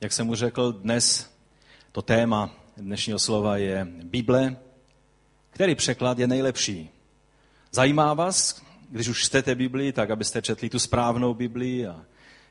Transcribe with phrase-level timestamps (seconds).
[0.00, 1.30] Jak jsem už řekl, dnes
[1.92, 4.56] to téma dnešního slova je Bible.
[5.50, 6.90] Který překlad je nejlepší?
[7.72, 12.04] Zajímá vás, když už čtete Bibli, tak abyste četli tu správnou Bibli a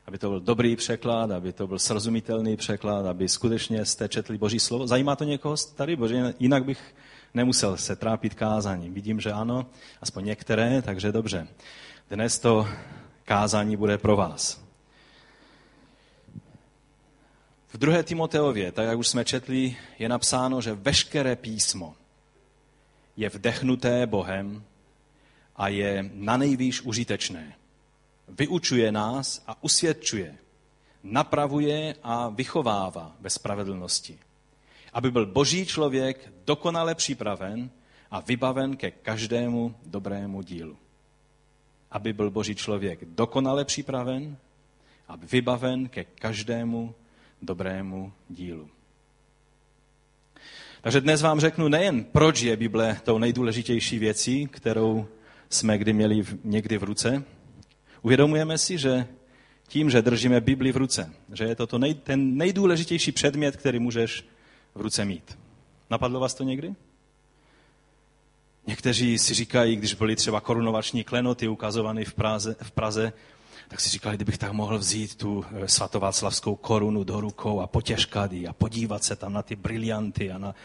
[0.05, 4.59] aby to byl dobrý překlad, aby to byl srozumitelný překlad, aby skutečně jste četli Boží
[4.59, 4.87] slovo.
[4.87, 5.96] Zajímá to někoho tady?
[5.96, 6.96] Bože, jinak bych
[7.33, 8.93] nemusel se trápit kázáním.
[8.93, 9.65] Vidím, že ano,
[10.01, 11.47] aspoň některé, takže dobře.
[12.09, 12.67] Dnes to
[13.23, 14.64] kázání bude pro vás.
[17.76, 21.95] V druhé Timoteově, tak jak už jsme četli, je napsáno, že veškeré písmo
[23.17, 24.63] je vdechnuté Bohem
[25.55, 27.55] a je na nejvýš užitečné.
[28.27, 30.38] Vyučuje nás a usvědčuje,
[31.03, 34.20] napravuje a vychovává ve spravedlnosti.
[34.93, 37.70] Aby byl boží člověk dokonale připraven
[38.12, 40.77] a vybaven ke každému dobrému dílu.
[41.91, 44.37] Aby byl boží člověk dokonale připraven
[45.07, 46.95] a vybaven ke každému
[47.45, 48.70] dobrému dílu.
[50.82, 55.07] Takže dnes vám řeknu nejen, proč je Bible tou nejdůležitější věcí, kterou
[55.49, 57.24] jsme kdy měli někdy v ruce.
[58.02, 59.07] Uvědomujeme si, že
[59.68, 63.80] tím, že držíme Bibli v ruce, že je to, to nej, ten nejdůležitější předmět, který
[63.80, 64.26] můžeš
[64.76, 65.38] v ruce mít.
[65.90, 66.76] Napadlo vás to někdy?
[68.68, 73.14] Někteří si říkají, když byly třeba korunovační klenoty ukazovány v Praze, v Praze
[73.68, 78.32] tak si říkali, kdybych tak mohl vzít tu eh, svatováclavskou korunu do rukou a potěžkat
[78.32, 80.56] ji a podívat se tam na ty brilianty a na,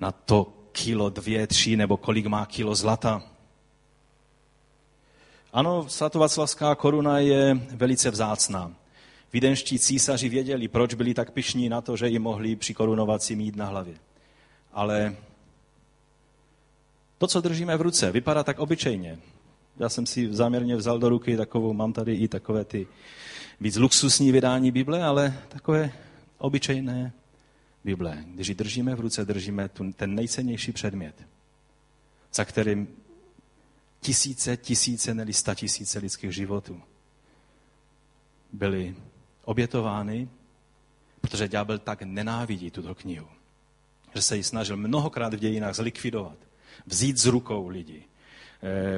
[0.00, 3.22] na to kilo, dvě, tři nebo kolik má kilo zlata.
[5.52, 8.72] Ano, svatováclavská koruna je velice vzácná.
[9.32, 13.56] Vídenští císaři věděli, proč byli tak pišní na to, že ji mohli při korunovaci mít
[13.56, 13.94] na hlavě.
[14.72, 15.16] Ale
[17.18, 19.18] to, co držíme v ruce, vypadá tak obyčejně.
[19.78, 22.86] Já jsem si záměrně vzal do ruky takovou, mám tady i takové ty
[23.60, 25.92] víc luxusní vydání Bible, ale takové
[26.38, 27.12] obyčejné
[27.84, 28.24] Bible.
[28.26, 31.26] Když ji držíme v ruce, držíme tu, ten nejcennější předmět,
[32.34, 32.88] za kterým
[34.00, 36.82] tisíce, tisíce, neli sta tisíce lidských životů
[38.52, 38.94] byly
[39.44, 40.28] obětovány,
[41.20, 43.26] protože ďábel tak nenávidí tuto knihu,
[44.14, 46.36] že se ji snažil mnohokrát v dějinách zlikvidovat,
[46.86, 48.17] vzít z rukou lidí, Eh,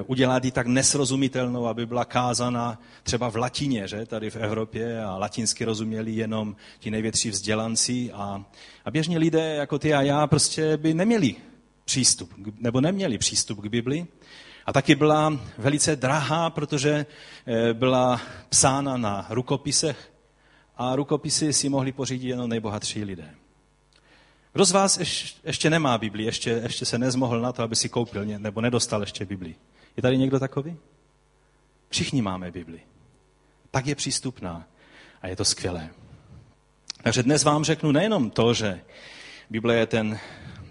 [0.06, 5.16] udělat ji tak nesrozumitelnou, aby byla kázána třeba v latině, že, tady v Evropě a
[5.16, 8.44] latinsky rozuměli jenom ti největší vzdělanci a,
[8.84, 11.36] a běžní lidé jako ty a já prostě by neměli
[11.84, 14.06] přístup, nebo neměli přístup k Bibli.
[14.66, 17.06] A taky byla velice drahá, protože
[17.46, 20.12] eh, byla psána na rukopisech
[20.76, 23.34] a rukopisy si mohli pořídit jenom nejbohatší lidé.
[24.52, 24.98] Kdo z vás
[25.44, 29.24] ještě nemá Bibli, ještě, ještě se nezmohl na to, aby si koupil, nebo nedostal ještě
[29.24, 29.54] Bibli?
[29.96, 30.76] Je tady někdo takový?
[31.88, 32.80] Všichni máme Bibli.
[33.70, 34.66] Tak je přístupná
[35.22, 35.90] a je to skvělé.
[37.02, 38.80] Takže dnes vám řeknu nejenom to, že
[39.50, 40.18] Bible je ten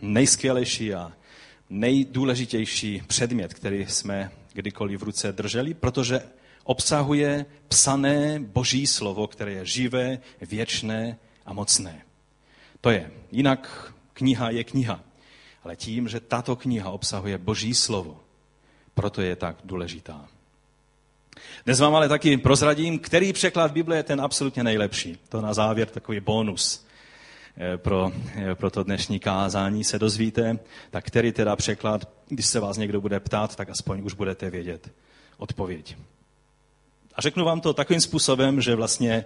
[0.01, 1.11] nejskvělejší a
[1.69, 6.22] nejdůležitější předmět, který jsme kdykoliv v ruce drželi, protože
[6.63, 12.09] obsahuje psané boží slovo, které je živé, věčné a mocné.
[12.81, 13.12] To je.
[13.31, 15.00] Jinak kniha je kniha.
[15.63, 18.19] Ale tím, že tato kniha obsahuje Boží slovo,
[18.94, 20.28] proto je tak důležitá.
[21.66, 25.17] Dnes vám ale taky prozradím, který překlad Bible je ten absolutně nejlepší.
[25.29, 26.85] To na závěr takový bonus
[27.57, 30.59] eh, pro, eh, pro to dnešní kázání se dozvíte.
[30.91, 34.91] Tak který teda překlad, když se vás někdo bude ptát, tak aspoň už budete vědět
[35.38, 35.96] odpověď.
[37.16, 39.25] A řeknu vám to takovým způsobem, že vlastně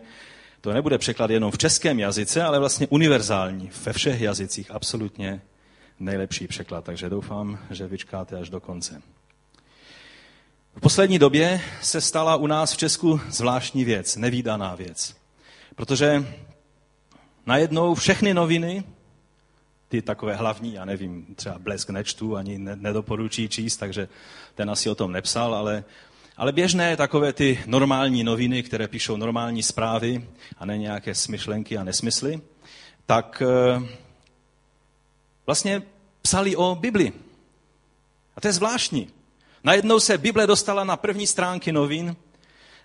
[0.64, 5.42] to nebude překlad jenom v českém jazyce, ale vlastně univerzální, ve všech jazycích, absolutně
[6.00, 6.84] nejlepší překlad.
[6.84, 9.02] Takže doufám, že vyčkáte až do konce.
[10.76, 15.16] V poslední době se stala u nás v Česku zvláštní věc, nevýdaná věc.
[15.76, 16.26] Protože
[17.46, 18.84] najednou všechny noviny,
[19.90, 24.08] ty takové hlavní, já nevím, třeba Blesk nečtu, ani nedoporučí číst, takže
[24.56, 25.84] ten asi o tom nepsal, ale
[26.38, 30.28] ale běžné takové ty normální noviny, které píšou normální zprávy
[30.58, 32.42] a ne nějaké smyšlenky a nesmysly,
[33.06, 33.88] tak eh,
[35.46, 35.82] vlastně
[36.22, 37.14] psali o Bibli.
[38.36, 39.10] A to je zvláštní.
[39.64, 42.16] Najednou se Bible dostala na první stránky novin,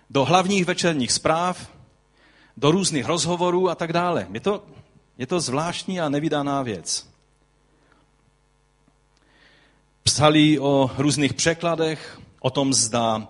[0.09, 1.71] do hlavních večerních zpráv,
[2.57, 4.27] do různých rozhovorů a tak dále.
[4.31, 4.63] Je to,
[5.17, 7.09] je to zvláštní a nevydaná věc.
[10.03, 13.27] Psali o různých překladech, o tom, zda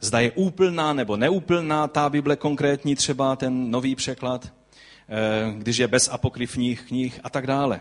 [0.00, 4.52] zda je úplná nebo neúplná ta Bible konkrétní, třeba ten nový překlad,
[5.08, 7.80] eh, když je bez apokryfních knih a tak dále.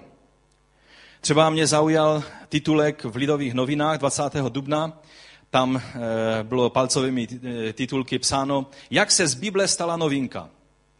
[1.21, 4.49] Třeba mě zaujal titulek v Lidových novinách 20.
[4.49, 4.99] dubna,
[5.49, 10.49] tam eh, bylo palcovými eh, titulky psáno, jak se z Bible stala novinka.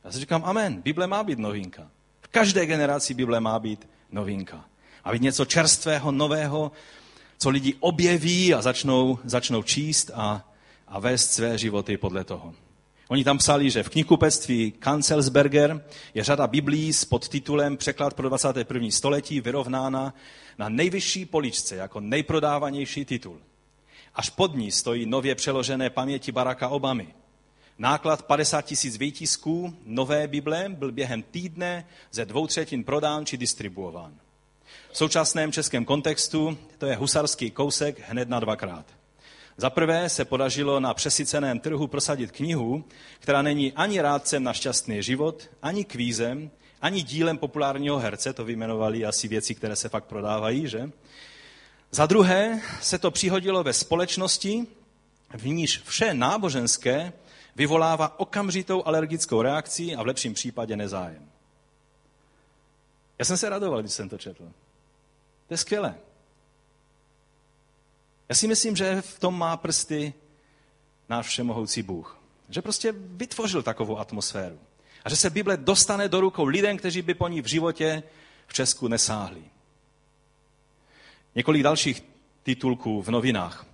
[0.04, 1.88] Já si říkám, amen, Bible má být novinka.
[2.22, 4.66] V každé generaci Bible má být novinka.
[5.06, 6.72] Má být něco čerstvého, nového,
[7.38, 10.46] co lidi objeví a začnou, začnou číst a,
[10.88, 12.54] a vést své životy podle toho.
[13.07, 18.92] Oni tam psali, že v knihkupectví Kancelsberger je řada biblí s podtitulem Překlad pro 21.
[18.92, 20.13] století vyrovnána
[20.57, 23.39] na nejvyšší poličce jako nejprodávanější titul.
[24.16, 27.07] Až pod ní stojí nově přeložené paměti Baracka Obamy.
[27.78, 34.13] Náklad 50 tisíc výtisků nové Bible byl během týdne ze dvou třetin prodán či distribuován.
[34.92, 38.96] V současném českém kontextu to je husarský kousek hned na dvakrát.
[39.57, 42.86] Za prvé se podařilo na přesyceném trhu prosadit knihu,
[43.19, 46.51] která není ani rádcem na šťastný život, ani kvízem,
[46.81, 50.89] ani dílem populárního herce, to vyjmenovali asi věci, které se fakt prodávají, že?
[51.92, 54.68] Za druhé se to přihodilo ve společnosti,
[55.38, 57.13] v níž vše náboženské
[57.56, 61.30] vyvolává okamžitou alergickou reakci a v lepším případě nezájem.
[63.19, 64.44] Já jsem se radoval, když jsem to četl.
[65.48, 65.95] To je skvělé.
[68.29, 70.13] Já si myslím, že v tom má prsty
[71.09, 72.19] náš všemohoucí Bůh.
[72.50, 74.59] Že prostě vytvořil takovou atmosféru.
[75.03, 78.03] A že se Bible dostane do rukou lidem, kteří by po ní v životě
[78.47, 79.44] v Česku nesáhli.
[81.35, 82.03] Několik dalších
[82.44, 83.65] titulků v novinách.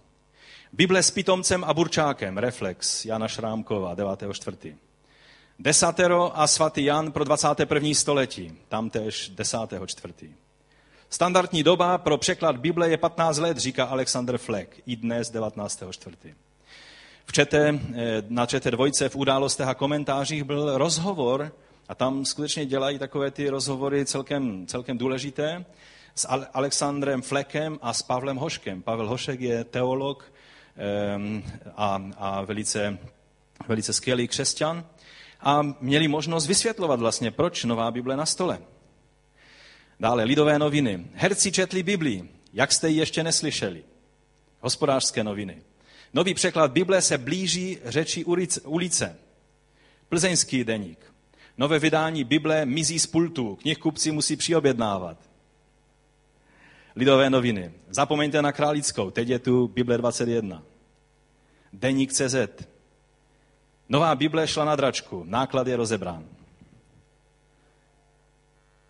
[0.73, 4.75] Bible s pitomcem a burčákem, Reflex, Jana Šrámkova, 9.4.
[5.59, 7.89] Desatero a svatý Jan pro 21.
[7.93, 10.42] století, tamtež 10.4.
[11.13, 16.33] Standardní doba pro překlad Bible je 15 let, říká Alexander Fleck, i dnes 19.4.
[17.25, 21.51] V čete, eh, na čete dvojce v událostech a komentářích byl rozhovor,
[21.89, 25.65] a tam skutečně dělají takové ty rozhovory celkem, celkem důležité,
[26.15, 28.81] s Alexandrem Fleckem a s Pavlem Hoškem.
[28.81, 30.33] Pavel Hošek je teolog
[30.77, 31.43] ehm,
[31.77, 32.97] a, a velice,
[33.67, 34.85] velice skvělý křesťan.
[35.41, 38.59] A měli možnost vysvětlovat vlastně, proč nová Bible na stole.
[39.99, 41.07] Dále lidové noviny.
[41.13, 43.83] Herci četli Biblii, jak jste ji ještě neslyšeli.
[44.59, 45.61] Hospodářské noviny.
[46.13, 48.25] Nový překlad Bible se blíží řeči
[48.65, 49.19] ulice.
[50.09, 51.13] Plzeňský deník.
[51.57, 53.55] Nové vydání Bible mizí z pultu.
[53.55, 55.17] Knihkupci musí přiobjednávat.
[56.95, 57.71] Lidové noviny.
[57.89, 60.63] Zapomeňte na Králickou, teď je tu Bible 21.
[61.73, 62.35] Deník CZ.
[63.89, 66.25] Nová Bible šla na dračku, náklad je rozebrán.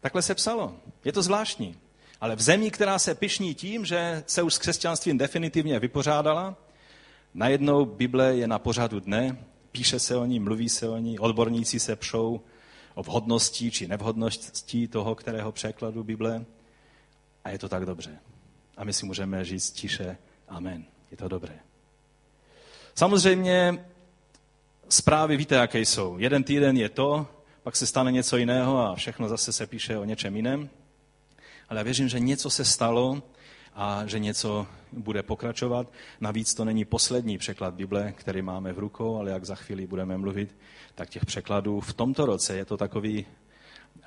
[0.03, 0.75] Takhle se psalo.
[1.05, 1.75] Je to zvláštní.
[2.21, 6.55] Ale v zemi, která se pišní tím, že se už s křesťanstvím definitivně vypořádala,
[7.33, 9.37] najednou Bible je na pořadu dne,
[9.71, 12.41] píše se o ní, mluví se o ní, odborníci se přou
[12.95, 16.45] o vhodnosti či nevhodnosti toho, kterého překladu Bible.
[17.43, 18.19] A je to tak dobře.
[18.77, 20.17] A my si můžeme říct tiše
[20.47, 20.85] amen.
[21.11, 21.59] Je to dobré.
[22.95, 23.85] Samozřejmě
[24.89, 26.17] zprávy víte, jaké jsou.
[26.17, 27.27] Jeden týden je to,
[27.63, 30.69] pak se stane něco jiného a všechno zase se píše o něčem jiném.
[31.69, 33.23] Ale já věřím, že něco se stalo
[33.75, 35.87] a že něco bude pokračovat.
[36.21, 40.17] Navíc to není poslední překlad Bible, který máme v rukou, ale jak za chvíli budeme
[40.17, 40.55] mluvit,
[40.95, 43.25] tak těch překladů v tomto roce je to takový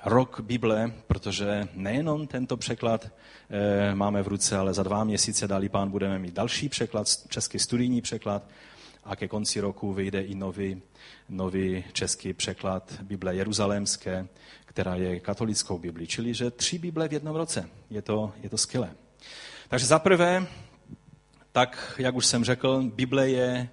[0.05, 3.09] rok Bible, protože nejenom tento překlad
[3.49, 7.59] e, máme v ruce, ale za dva měsíce dálí pán budeme mít další překlad, český
[7.59, 8.43] studijní překlad
[9.07, 10.81] a ke konci roku vyjde i nový,
[11.29, 14.27] nový český překlad Bible Jeruzalémské,
[14.65, 16.07] která je katolickou Biblí.
[16.07, 17.69] Čili, že tři Bible v jednom roce.
[17.89, 18.95] Je to, je to skvělé.
[19.69, 20.47] Takže za prvé,
[21.51, 23.69] tak jak už jsem řekl, Bible je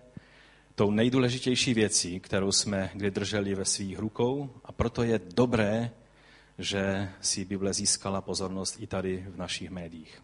[0.74, 5.90] tou nejdůležitější věcí, kterou jsme kdy drželi ve svých rukou a proto je dobré,
[6.58, 10.22] že si Bible získala pozornost i tady v našich médiích.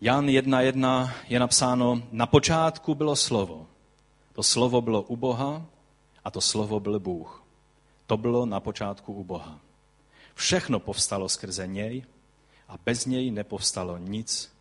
[0.00, 3.66] Jan 1.1 je napsáno, na počátku bylo slovo.
[4.36, 5.66] To slovo bylo u Boha
[6.24, 7.44] a to slovo byl Bůh.
[8.06, 9.60] To bylo na počátku u Boha.
[10.34, 12.04] Všechno povstalo skrze něj
[12.68, 14.52] a bez něj nepovstalo nic,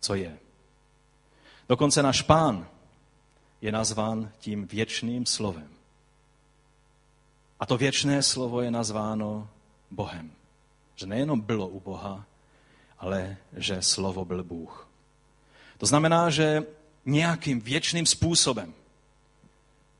[0.00, 0.38] co je.
[1.68, 2.66] Dokonce náš pán
[3.60, 5.68] je nazván tím věčným slovem.
[7.60, 9.48] A to věčné slovo je nazváno
[9.90, 10.30] Bohem.
[10.94, 12.24] Že nejenom bylo u Boha,
[12.98, 14.88] ale že slovo byl Bůh.
[15.78, 16.66] To znamená, že
[17.04, 18.74] nějakým věčným způsobem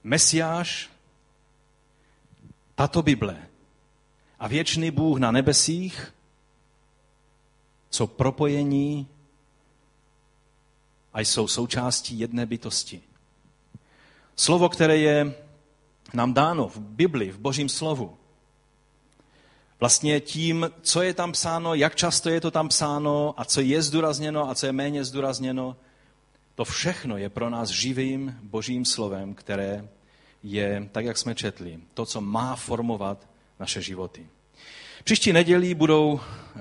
[0.02, 0.90] Mesiáš,
[2.74, 3.36] tato Bible
[4.38, 6.14] a věčný Bůh na nebesích
[7.90, 9.08] jsou propojení
[11.12, 13.02] a jsou součástí jedné bytosti.
[14.36, 15.34] Slovo, které je
[16.14, 18.16] nám dáno v Bibli, v Božím slovu,
[19.80, 23.82] vlastně tím, co je tam psáno, jak často je to tam psáno a co je
[23.82, 25.76] zdůrazněno a co je méně zdůrazněno,
[26.60, 29.88] to všechno je pro nás živým božím slovem, které,
[30.42, 33.28] je, tak jak jsme četli, to, co má formovat
[33.60, 34.26] naše životy.
[35.04, 36.60] Příští neděli budou e,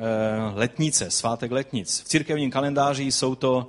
[0.54, 2.02] letnice, svátek letnic.
[2.02, 3.68] V církevním kalendáři jsou to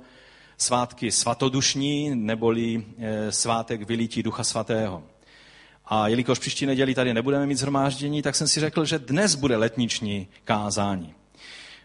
[0.57, 5.03] svátky svatodušní, neboli e, svátek vylítí Ducha Svatého.
[5.85, 9.57] A jelikož příští neděli tady nebudeme mít zhromáždění, tak jsem si řekl, že dnes bude
[9.57, 11.15] letniční kázání.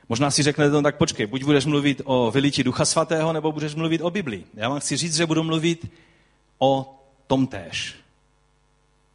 [0.08, 3.74] Možná si řeknete, no tak počkej, buď budeš mluvit o vylití Ducha Svatého, nebo budeš
[3.74, 4.46] mluvit o Biblii.
[4.54, 5.92] Já vám chci říct, že budu mluvit
[6.58, 7.96] o tom též.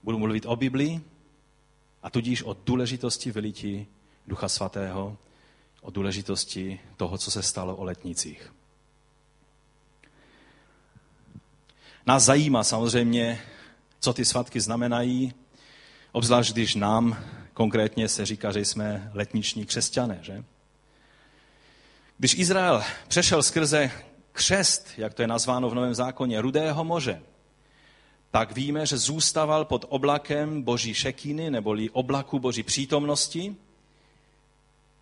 [0.03, 1.01] Budu mluvit o Biblii
[2.03, 3.87] a tudíž o důležitosti vylití
[4.27, 5.17] Ducha Svatého,
[5.81, 8.53] o důležitosti toho, co se stalo o letnicích.
[12.05, 13.41] Nás zajímá samozřejmě,
[13.99, 15.33] co ty svatky znamenají,
[16.11, 17.17] obzvlášť když nám
[17.53, 20.43] konkrétně se říká, že jsme letniční křesťané, že?
[22.21, 23.91] Když Izrael přešel skrze
[24.31, 27.21] křest, jak to je nazváno v Novém zákoně, Rudého moře,
[28.31, 33.55] tak víme, že zůstával pod oblakem boží šekíny, neboli oblaku boží přítomnosti.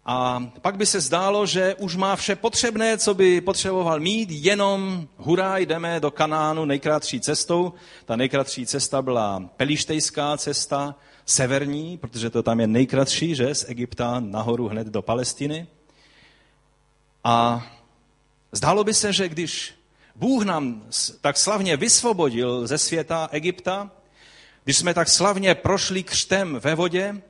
[0.05, 5.07] A pak by se zdálo, že už má vše potřebné, co by potřeboval mít, jenom
[5.17, 7.73] hurá, jdeme do Kanánu nejkrátší cestou.
[8.05, 10.95] Ta nejkratší cesta byla pelištejská cesta,
[11.25, 15.67] severní, protože to tam je nejkratší, že, z Egypta nahoru hned do Palestiny.
[17.23, 17.67] A
[18.51, 19.73] zdálo by se, že když
[20.15, 20.83] Bůh nám
[21.21, 23.91] tak slavně vysvobodil ze světa Egypta,
[24.63, 27.21] když jsme tak slavně prošli křtem ve vodě,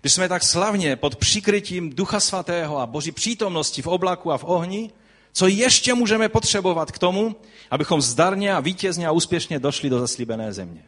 [0.00, 4.44] když jsme tak slavně pod přikrytím Ducha Svatého a Boží přítomnosti v oblaku a v
[4.44, 4.90] ohni,
[5.32, 7.36] co ještě můžeme potřebovat k tomu,
[7.70, 10.84] abychom zdarně a vítězně a úspěšně došli do zaslíbené země.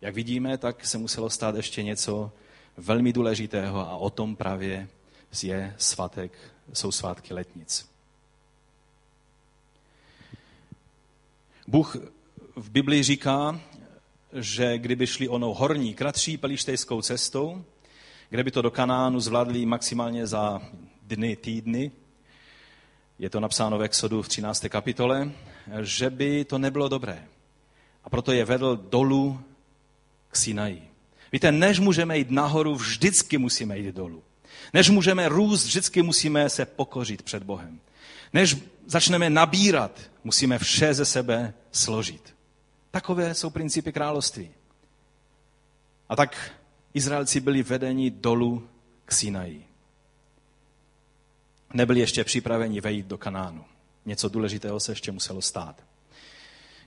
[0.00, 2.32] Jak vidíme, tak se muselo stát ještě něco
[2.76, 4.88] velmi důležitého a o tom právě
[5.42, 6.32] je svatek,
[6.72, 7.88] jsou svátky letnic.
[11.66, 11.96] Bůh
[12.56, 13.60] v Biblii říká,
[14.32, 17.64] že kdyby šli onou horní, kratší pelištejskou cestou,
[18.30, 20.62] kde by to do Kanánu zvládli maximálně za
[21.02, 21.90] dny, týdny,
[23.18, 24.66] je to napsáno v Exodu v 13.
[24.68, 25.32] kapitole,
[25.80, 27.26] že by to nebylo dobré.
[28.04, 29.40] A proto je vedl dolů
[30.28, 30.88] k Sinaji.
[31.32, 34.22] Víte, než můžeme jít nahoru, vždycky musíme jít dolů.
[34.72, 37.80] Než můžeme růst, vždycky musíme se pokořit před Bohem.
[38.32, 42.34] Než začneme nabírat, musíme vše ze sebe složit.
[42.90, 44.50] Takové jsou principy království.
[46.08, 46.52] A tak
[46.94, 48.68] Izraelci byli vedeni dolů
[49.04, 49.66] k Sinaji.
[51.74, 53.64] Nebyli ještě připraveni vejít do Kanánu.
[54.06, 55.82] Něco důležitého se ještě muselo stát.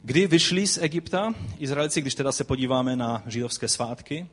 [0.02, 4.28] Kdy vyšli z Egypta Izraelci, když teda se podíváme na židovské svátky,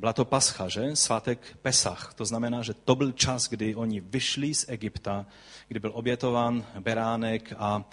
[0.00, 0.96] byla to pascha, že?
[0.96, 2.14] Svátek Pesach.
[2.14, 5.26] To znamená, že to byl čas, kdy oni vyšli z Egypta,
[5.68, 7.84] kdy byl obětován beránek a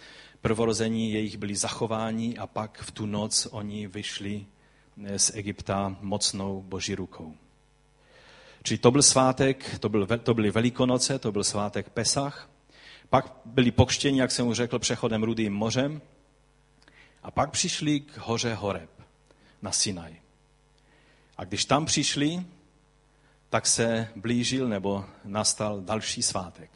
[0.41, 4.45] prvorození jejich byli zachováni a pak v tu noc oni vyšli
[5.17, 7.35] z Egypta mocnou boží rukou.
[8.63, 12.49] Čili to byl svátek, to, byl, to byly Velikonoce, to byl svátek Pesach.
[13.09, 16.01] Pak byli pokštěni, jak jsem už řekl, přechodem Rudým mořem.
[17.23, 18.89] A pak přišli k hoře Horeb
[19.61, 20.26] na Sinaj.
[21.37, 22.45] A když tam přišli,
[23.49, 26.71] tak se blížil nebo nastal další svátek.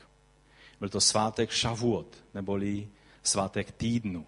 [0.79, 2.87] Byl to svátek Šavuot, neboli
[3.23, 4.25] svátek týdnu.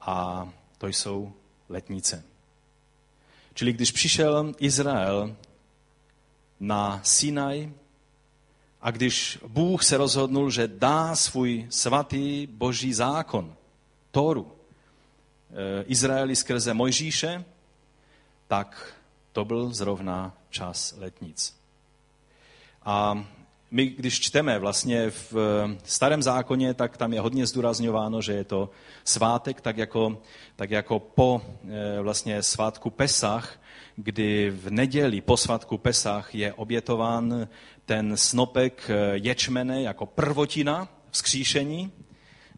[0.00, 0.48] A
[0.78, 1.32] to jsou
[1.68, 2.24] letnice.
[3.54, 5.36] Čili když přišel Izrael
[6.60, 7.72] na Sinaj
[8.80, 13.56] a když Bůh se rozhodnul, že dá svůj svatý boží zákon,
[14.10, 14.52] Toru,
[15.50, 17.44] eh, Izraeli skrze Mojžíše,
[18.48, 18.94] tak
[19.32, 21.56] to byl zrovna čas letnic.
[22.82, 23.24] A
[23.70, 25.34] my, když čteme vlastně v
[25.84, 28.70] starém zákoně, tak tam je hodně zdůrazňováno, že je to
[29.04, 30.18] svátek, tak jako,
[30.56, 33.60] tak jako po eh, vlastně svátku Pesach,
[33.96, 37.48] kdy v neděli po svátku Pesach je obětován
[37.84, 41.92] ten snopek eh, ječmene jako prvotina vzkříšení.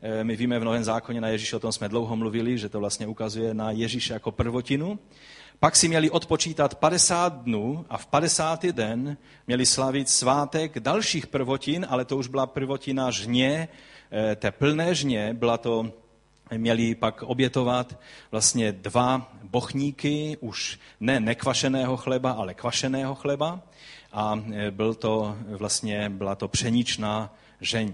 [0.02, 2.80] Eh, my víme v Novém zákoně na Ježíše, o tom jsme dlouho mluvili, že to
[2.80, 4.98] vlastně ukazuje na Ježíše jako prvotinu.
[5.62, 8.66] Pak si měli odpočítat 50 dnů a v 50.
[8.66, 9.16] den
[9.46, 13.68] měli slavit svátek dalších prvotin, ale to už byla prvotina žně,
[14.12, 15.92] eh, té plné žně, byla to
[16.56, 17.98] měli pak obětovat
[18.30, 23.60] vlastně dva bochníky, už ne nekvašeného chleba, ale kvašeného chleba.
[24.12, 27.92] A eh, byl to vlastně, byla to pšeničná žeň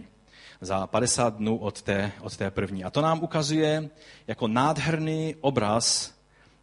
[0.61, 2.85] za 50 dnů od té, od té první.
[2.85, 3.91] A to nám ukazuje
[4.27, 6.18] jako nádherný obraz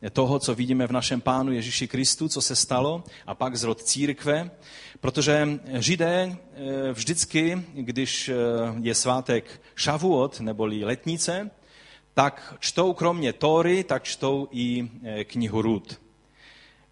[0.10, 4.52] toho, co vidíme v našem pánu Ježíši Kristu, co se stalo, a pak zrod církve,
[5.00, 8.36] protože židé eh, vždycky, když eh,
[8.82, 11.52] je svátek Šavuot, neboli letnice,
[12.14, 16.02] tak čtou kromě Tóry, tak čtou i eh, knihu Rud.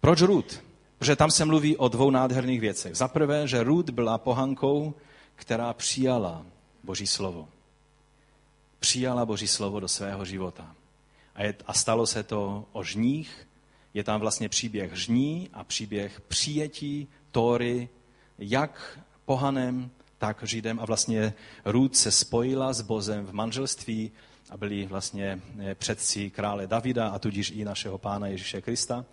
[0.00, 0.62] Proč Rud?
[0.98, 2.94] Protože tam se mluví o dvou nádherných věcech.
[2.94, 4.94] Za prvé, že Rud byla pohankou,
[5.34, 6.46] která přijala
[6.84, 7.48] Boží slovo.
[8.78, 10.74] Přijala Boží slovo do svého života.
[11.34, 13.48] A, je, a stalo se to o žních.
[13.94, 17.88] Je tam vlastně příběh žní a příběh přijetí Tóry,
[18.38, 20.80] jak pohanem, tak Židem.
[20.80, 24.10] A vlastně Rud se spojila s Bozem v manželství
[24.50, 29.04] a byli vlastně eh, předci krále Davida a tudíž i našeho pána Ježíše Krista.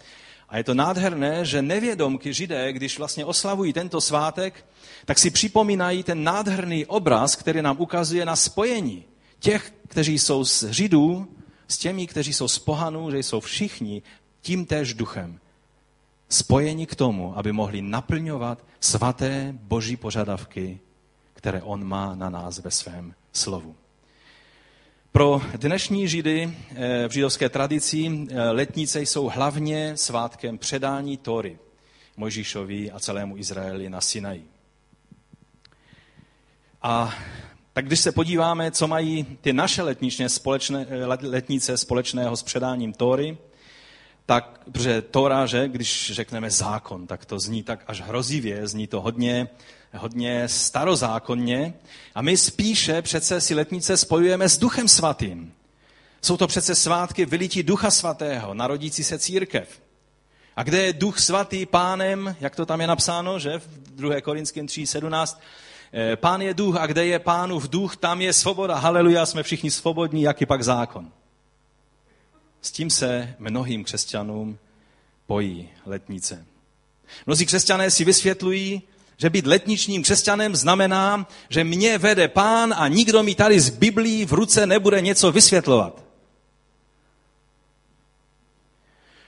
[0.50, 4.66] A je to nádherné, že nevědomky židé, když vlastně oslavují tento svátek,
[5.06, 9.04] tak si připomínají ten nádherný obraz, který nám ukazuje na spojení
[9.40, 11.28] těch, kteří jsou z židů,
[11.72, 12.62] s těmi, kteří jsou z
[13.12, 14.02] že jsou všichni
[14.42, 15.40] tím též duchem.
[16.30, 20.80] Spojení k tomu, aby mohli naplňovat svaté boží požadavky,
[21.34, 23.76] které on má na nás ve svém slovu.
[25.12, 31.60] Pro dnešní Židy eh, v židovské tradici eh, letnice jsou hlavně svátkem předání Tory
[32.18, 34.48] Mojžíšovi a celému Izraeli na Sinaji.
[36.82, 37.14] A
[37.74, 42.94] tak když se podíváme, co mají ty naše letničně společné, eh, letnice společného s předáním
[42.94, 43.38] Tory,
[44.26, 49.02] tak, protože Tora, že, když řekneme zákon, tak to zní tak až hrozivě, zní to
[49.02, 49.50] hodně
[49.94, 51.74] hodně starozákonně
[52.16, 55.54] a my spíše přece si letnice spojujeme s Duchem Svatým.
[56.22, 59.82] Jsou to přece svátky vylití Ducha Svatého, narodící se církev.
[60.56, 64.22] A kde je Duch Svatý pánem, jak to tam je napsáno, že v 2.
[64.22, 65.42] Korinském 3.17, eh,
[66.16, 68.76] Pán je duch a kde je pánův duch, tam je svoboda.
[68.76, 71.12] Haleluja, jsme všichni svobodní, jaký pak zákon.
[72.62, 74.58] S tím se mnohým křesťanům
[75.28, 76.46] pojí letnice.
[77.26, 78.82] Mnozí křesťané si vysvětlují,
[79.18, 84.26] že být letničním křesťanem znamená, že mě vede pán a nikdo mi tady z Biblí
[84.26, 86.04] v ruce nebude něco vysvětlovat.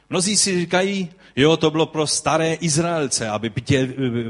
[0.10, 3.52] Mnozí si říkají, jo, to bylo pro staré Izraelce, aby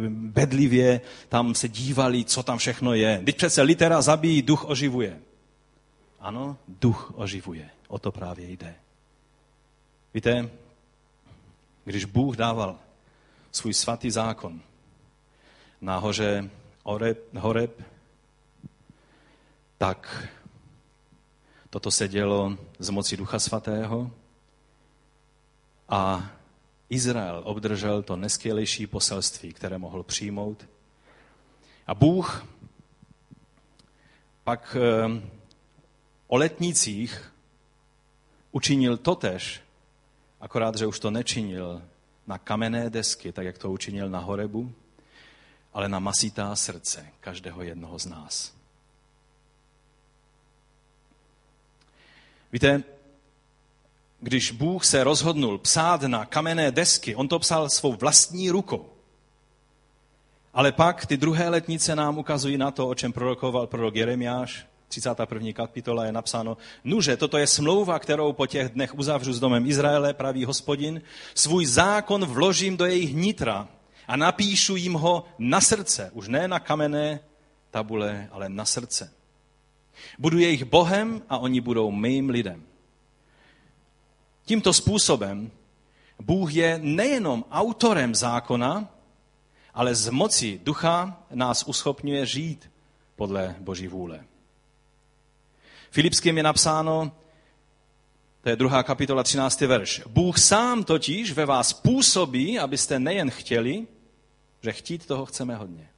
[0.09, 3.21] bedlivě tam se dívali, co tam všechno je.
[3.25, 5.19] Teď přece litera zabíjí, duch oživuje.
[6.19, 7.69] Ano, duch oživuje.
[7.87, 8.75] O to právě jde.
[10.13, 10.49] Víte,
[11.85, 12.79] když Bůh dával
[13.51, 14.61] svůj svatý zákon,
[15.81, 16.49] nahoře
[16.83, 17.81] Horeb, Horeb,
[19.77, 20.27] tak
[21.69, 24.11] toto se dělo z moci Ducha Svatého
[25.89, 26.31] a
[26.93, 30.65] Izrael obdržel to neskvělejší poselství, které mohl přijmout.
[31.87, 32.45] A Bůh
[34.43, 35.21] pak eh,
[36.27, 37.33] o letnicích
[38.51, 39.61] učinil totež,
[40.41, 41.81] akorát, že už to nečinil
[42.27, 44.73] na kamenné desky, tak jak to učinil na Horebu,
[45.73, 48.53] ale na masitá srdce každého jednoho z nás.
[52.51, 52.83] Víte,
[54.23, 58.89] když Bůh se rozhodnul psát na kamenné desky, on to psal svou vlastní rukou.
[60.53, 64.65] Ale pak ty druhé letnice nám ukazují na to, o čem prorokoval prorok Jeremiáš.
[64.87, 65.53] 31.
[65.53, 70.13] kapitola je napsáno, nuže, toto je smlouva, kterou po těch dnech uzavřu s domem Izraele,
[70.13, 71.01] pravý hospodin,
[71.35, 73.67] svůj zákon vložím do jejich nitra
[74.07, 77.19] a napíšu jim ho na srdce, už ne na kamenné
[77.71, 79.11] tabule, ale na srdce.
[80.19, 82.63] Budu jejich Bohem a oni budou mým lidem.
[84.45, 85.51] Tímto způsobem
[86.19, 88.89] Bůh je nejenom autorem zákona,
[89.73, 92.71] ale z moci ducha nás uschopňuje žít
[93.15, 94.25] podle Boží vůle.
[95.91, 97.11] Filipským je napsáno,
[98.41, 99.61] to je druhá kapitola, 13.
[99.61, 100.01] verš.
[100.07, 103.87] Bůh sám totiž ve vás působí, abyste nejen chtěli,
[104.61, 105.89] že chtít toho chceme hodně.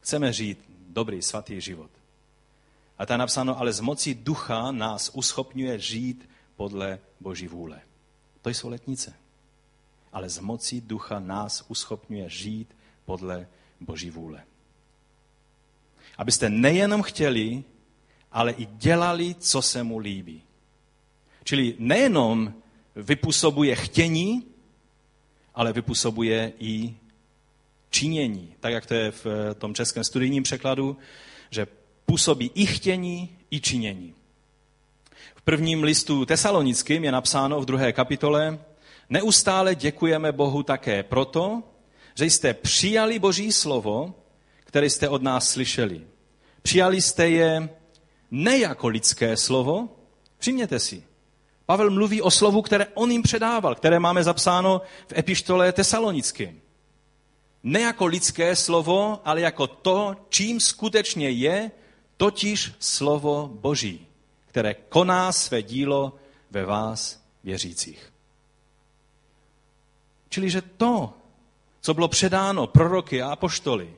[0.00, 1.90] Chceme žít dobrý, svatý život.
[2.98, 7.80] A tam je napsáno, ale z moci ducha nás uschopňuje žít podle Boží vůle.
[8.42, 9.14] To jsou letnice.
[10.12, 13.48] Ale z moci ducha nás uschopňuje žít podle
[13.80, 14.44] Boží vůle.
[16.18, 17.64] Abyste nejenom chtěli,
[18.32, 20.42] ale i dělali, co se mu líbí.
[21.44, 22.54] Čili nejenom
[22.96, 24.46] vypůsobuje chtění,
[25.54, 26.96] ale vypůsobuje i
[27.90, 29.26] činění, tak jak to je v
[29.58, 30.96] tom českém studijním překladu,
[31.50, 31.66] že
[32.06, 34.14] působí i chtění, i činění.
[35.48, 38.58] Prvním listu tesalonickým je napsáno v druhé kapitole,
[39.08, 41.62] neustále děkujeme Bohu také proto,
[42.14, 44.14] že jste přijali Boží slovo,
[44.64, 46.00] které jste od nás slyšeli.
[46.62, 47.68] Přijali jste je
[48.30, 49.88] ne jako lidské slovo,
[50.38, 51.02] všimněte si,
[51.66, 56.60] Pavel mluví o slovu, které on jim předával, které máme zapsáno v epištole tesalonickým.
[57.62, 61.70] Ne jako lidské slovo, ale jako to, čím skutečně je,
[62.16, 64.07] totiž slovo Boží,
[64.58, 66.14] které koná své dílo
[66.50, 68.12] ve vás věřících.
[70.28, 71.14] Čili, že to,
[71.80, 73.94] co bylo předáno proroky a apoštoly,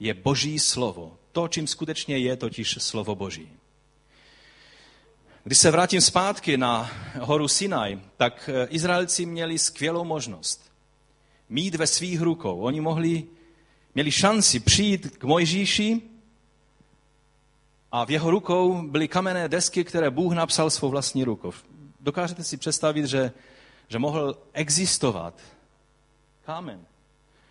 [0.00, 1.16] je boží slovo.
[1.32, 3.48] To, čím skutečně je totiž slovo boží.
[5.44, 10.72] Když se vrátím zpátky na horu Sinaj, tak eh, Izraelci měli skvělou možnost
[11.48, 12.60] mít ve svých rukou.
[12.60, 13.24] Oni mohli,
[13.94, 16.11] měli šanci přijít k Mojžíši
[17.92, 21.52] a v jeho rukou byly kamenné desky, které Bůh napsal svou vlastní rukou.
[22.00, 23.32] Dokážete si představit, že,
[23.88, 25.40] že mohl existovat
[26.44, 26.80] kámen,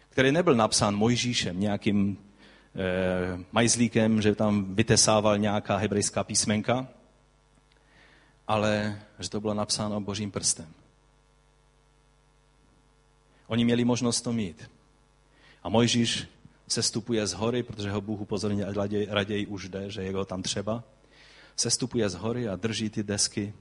[0.10, 6.88] který nebyl napsán Mojžíšem, nějakým eh, majzlíkem, že tam vytesával nějaká hebrejská písmenka,
[8.48, 10.74] ale že to bylo napsáno božím prstem.
[13.48, 14.70] Oni měli možnost to mít.
[15.64, 16.28] A Mojžíš
[16.72, 20.26] sestupuje z hory, protože ho Bůh upozornil, ať raději, raději už jde, že je ho
[20.26, 20.84] tam třeba.
[21.56, 23.54] Sestupuje z hory a drží ty desky,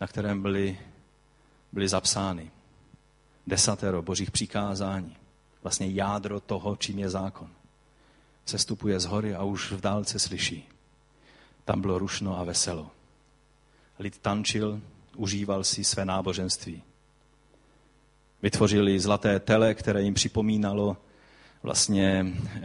[0.00, 0.78] na kterém byly,
[1.72, 2.50] byly zapsány.
[3.46, 5.16] Desatero božích přikázání.
[5.62, 7.50] Vlastně jádro toho, čím je zákon.
[8.46, 10.68] Sestupuje z hory a už v dálce slyší.
[11.64, 12.90] Tam bylo rušno a veselo.
[13.98, 14.80] Lid tančil,
[15.16, 16.82] užíval si své náboženství.
[18.42, 20.96] Vytvořili zlaté tele, které jim připomínalo
[21.62, 22.62] vlastně e,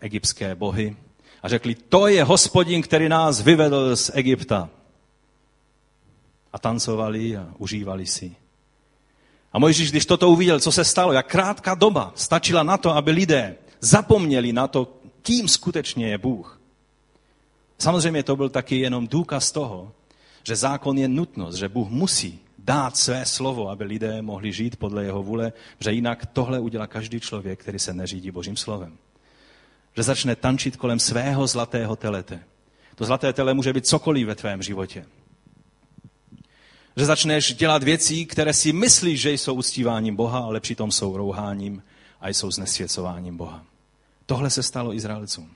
[0.00, 0.96] egyptské bohy.
[1.42, 4.68] A řekli, to je hospodin, který nás vyvedl z Egypta.
[6.52, 8.36] A tancovali a užívali si.
[9.52, 13.10] A Mojžíš, když toto uviděl, co se stalo, jak krátká doba stačila na to, aby
[13.10, 16.60] lidé zapomněli na to, kým skutečně je Bůh.
[17.78, 19.92] Samozřejmě to byl taky jenom důkaz toho,
[20.44, 25.04] že zákon je nutnost, že Bůh musí dát své slovo, aby lidé mohli žít podle
[25.04, 28.98] jeho vůle, že jinak tohle udělá každý člověk, který se neřídí Božím slovem.
[29.96, 32.42] Že začne tančit kolem svého zlatého telete.
[32.94, 35.04] To zlaté tele může být cokoliv ve tvém životě.
[36.96, 41.82] Že začneš dělat věci, které si myslíš, že jsou uctíváním Boha, ale přitom jsou rouháním
[42.20, 43.64] a jsou znesvěcováním Boha.
[44.26, 45.50] Tohle se stalo Izraelcům.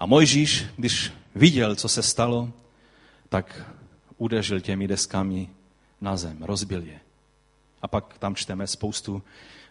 [0.00, 2.52] A Mojžíš, když viděl, co se stalo,
[3.28, 3.70] tak
[4.18, 5.48] udeřil těmi deskami
[6.00, 7.00] na zem, rozbil je.
[7.82, 9.22] A pak tam čteme spoustu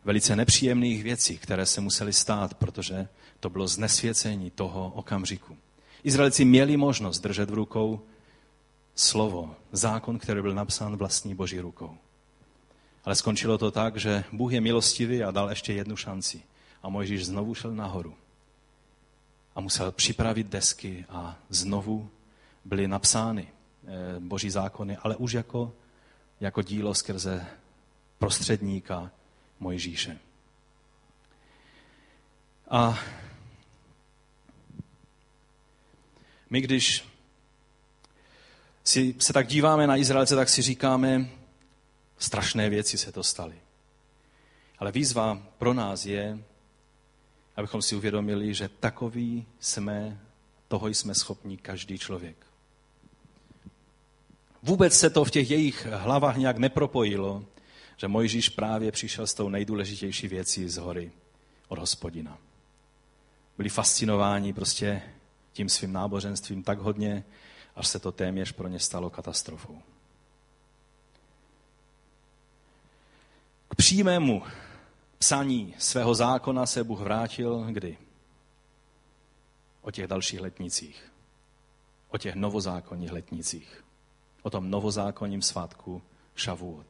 [0.05, 3.07] velice nepříjemných věcí, které se musely stát, protože
[3.39, 5.57] to bylo znesvěcení toho okamžiku.
[6.03, 8.01] Izraelci měli možnost držet v rukou
[8.95, 11.97] slovo, zákon, který byl napsán vlastní boží rukou.
[13.05, 16.41] Ale skončilo to tak, že Bůh je milostivý a dal ještě jednu šanci.
[16.83, 18.13] A Mojžíš znovu šel nahoru.
[19.55, 22.09] A musel připravit desky a znovu
[22.65, 23.89] byly napsány eh,
[24.19, 25.73] boží zákony, ale už jako
[26.41, 27.47] jako dílo skrze
[28.17, 29.11] prostředníka
[29.59, 30.19] Mojžíše.
[32.69, 32.99] A
[36.49, 37.05] my, když
[38.83, 41.29] si, se tak díváme na Izraelce, tak si říkáme,
[42.17, 43.55] strašné věci se to staly.
[44.79, 46.39] Ale výzva pro nás je,
[47.55, 50.19] abychom si uvědomili, že takový jsme,
[50.67, 52.48] toho jsme schopni každý člověk.
[54.63, 57.45] Vůbec se to v těch jejich hlavách nějak nepropojilo,
[57.97, 61.11] že Mojžíš právě přišel s tou nejdůležitější věcí z hory
[61.67, 62.37] od hospodina.
[63.57, 65.01] Byli fascinováni prostě
[65.53, 67.23] tím svým náboženstvím tak hodně,
[67.75, 69.81] až se to téměř pro ně stalo katastrofou.
[73.69, 74.43] K přímému
[75.17, 77.97] psaní svého zákona se Bůh vrátil kdy?
[79.81, 81.11] O těch dalších letnicích.
[82.09, 83.83] O těch novozákonních letnicích
[84.41, 86.01] o tom novozákonním svátku
[86.35, 86.85] Šavuot,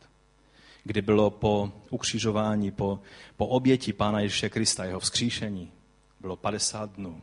[0.84, 3.00] kdy bylo po ukřižování, po,
[3.38, 5.72] po oběti Pána Ježíše Krista, jeho vzkříšení,
[6.20, 7.22] bylo 50 dnů.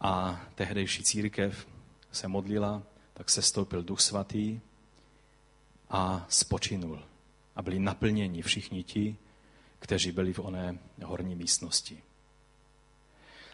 [0.00, 1.66] A tehdejší církev
[2.12, 2.82] se modlila,
[3.14, 4.60] tak se stoupil Duch Svatý
[5.90, 7.02] a spočinul.
[7.56, 9.16] A byli naplněni všichni ti,
[9.78, 12.02] kteří byli v oné horní místnosti.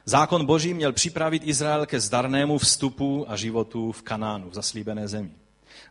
[0.05, 5.31] Zákon Boží měl připravit Izrael ke zdarnému vstupu a životu v Kanánu, v zaslíbené zemi.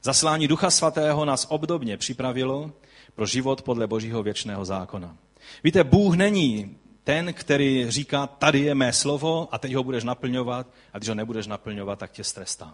[0.04, 2.72] Zaslání Ducha Svatého nás obdobně připravilo
[3.16, 5.18] pro život podle Božího věčného zákona.
[5.64, 10.68] Víte, Bůh není ten, který říká, tady je mé slovo a teď ho budeš naplňovat
[10.94, 12.74] a když ho nebudeš naplňovat, tak tě strestám.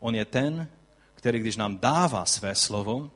[0.00, 0.68] On je ten,
[1.14, 3.10] který když nám dává své slovo,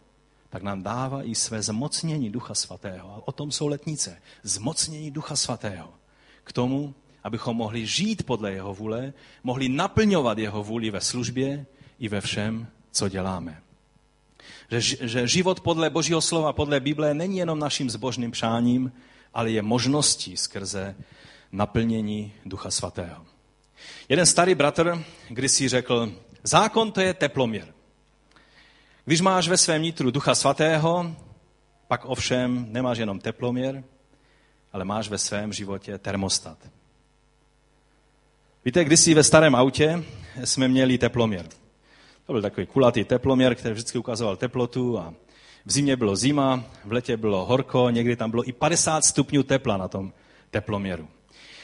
[0.51, 3.14] tak nám dává i své zmocnění Ducha Svatého.
[3.14, 4.23] A o tom jsou letnice.
[4.42, 5.88] Zmocnění Ducha Svatého.
[6.44, 6.94] K tomu,
[7.25, 9.12] abychom mohli žít podle jeho vůle,
[9.44, 11.66] mohli naplňovat jeho vůli ve službě
[11.99, 12.66] i ve všem,
[12.99, 13.63] co děláme.
[14.71, 18.93] Že, že život podle Božího slova, podle Bible není jenom naším zbožným přáním,
[19.35, 20.95] ale je možností skrze
[21.53, 23.27] naplnění Ducha Svatého.
[24.09, 27.75] Jeden starý bratr když si řekl, Zákon to je teploměr.
[29.05, 31.17] Když máš ve svém nitru Ducha Svatého,
[31.89, 33.85] pak ovšem nemáš jenom teploměr,
[34.73, 36.59] ale máš ve svém životě termostat.
[38.65, 40.05] Víte, kdysi ve starém autě
[40.45, 41.47] jsme měli teploměr.
[42.29, 45.14] To byl takový kulatý teploměr, který vždycky ukazoval teplotu a
[45.67, 49.77] v zimě bylo zima, v letě bylo horko, někdy tam bylo i 50 stupňů tepla
[49.77, 50.12] na tom
[50.51, 51.09] teploměru.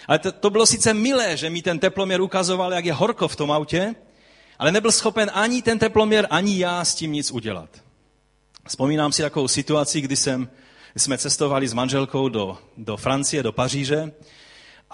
[0.08, 3.36] Ale to, to bylo sice milé, že mi ten teploměr ukazoval, jak je horko v
[3.36, 3.94] tom autě,
[4.58, 7.68] ale nebyl schopen ani ten teploměr, ani já s tím nic udělat.
[8.66, 10.48] Vzpomínám si takovou situaci, kdy jsem,
[10.96, 14.12] jsme cestovali s manželkou do, do Francie, do Paříže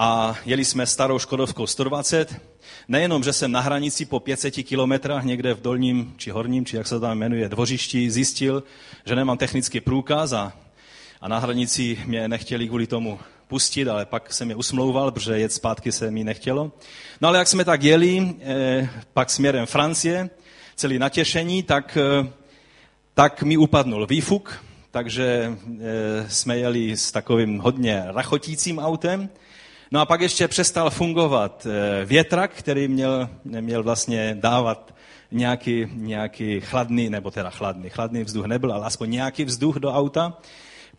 [0.03, 2.41] a jeli jsme starou Škodovkou 120.
[2.89, 6.87] Nejenom, že jsem na hranici po 500 kilometrách někde v dolním, či horním, či jak
[6.87, 8.63] se tam jmenuje, dvořišti, zjistil,
[9.07, 10.53] že nemám technický průkaz a,
[11.21, 15.53] a na hranici mě nechtěli kvůli tomu pustit, ale pak jsem je usmlouval, protože jet
[15.53, 16.73] zpátky se mi nechtělo.
[17.21, 20.31] No ale jak jsme tak jeli, eh, pak směrem Francie,
[20.77, 22.29] celý natěšení, tak, eh,
[23.15, 29.31] tak mi upadnul výfuk, takže eh, jsme jeli s takovým hodně rachotícím autem.
[29.91, 31.67] No a pak ještě přestal fungovat
[32.05, 34.95] větrak, který měl, měl vlastně dávat
[35.31, 40.37] nějaký, nějaký chladný, nebo teda chladný, chladný vzduch nebyl, ale aspoň nějaký vzduch do auta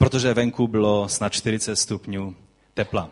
[0.02, 2.36] protože venku bylo snad 40 stupňů
[2.74, 3.10] tepla.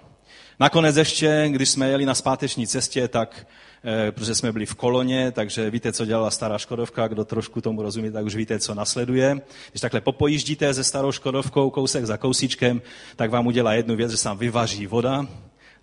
[0.60, 3.48] Nakonec ještě, když jsme jeli na zpáteční cestě, tak
[3.84, 7.82] eh, protože jsme byli v koloně, takže víte, co dělala stará Škodovka, kdo trošku tomu
[7.82, 9.42] rozumí, tak už víte, co nasleduje.
[9.72, 12.82] Když takhle popojíždíte se starou Škodovkou kousek za kousíčkem,
[13.16, 15.28] tak vám udělá jednu věc, že se vám vyvaří voda,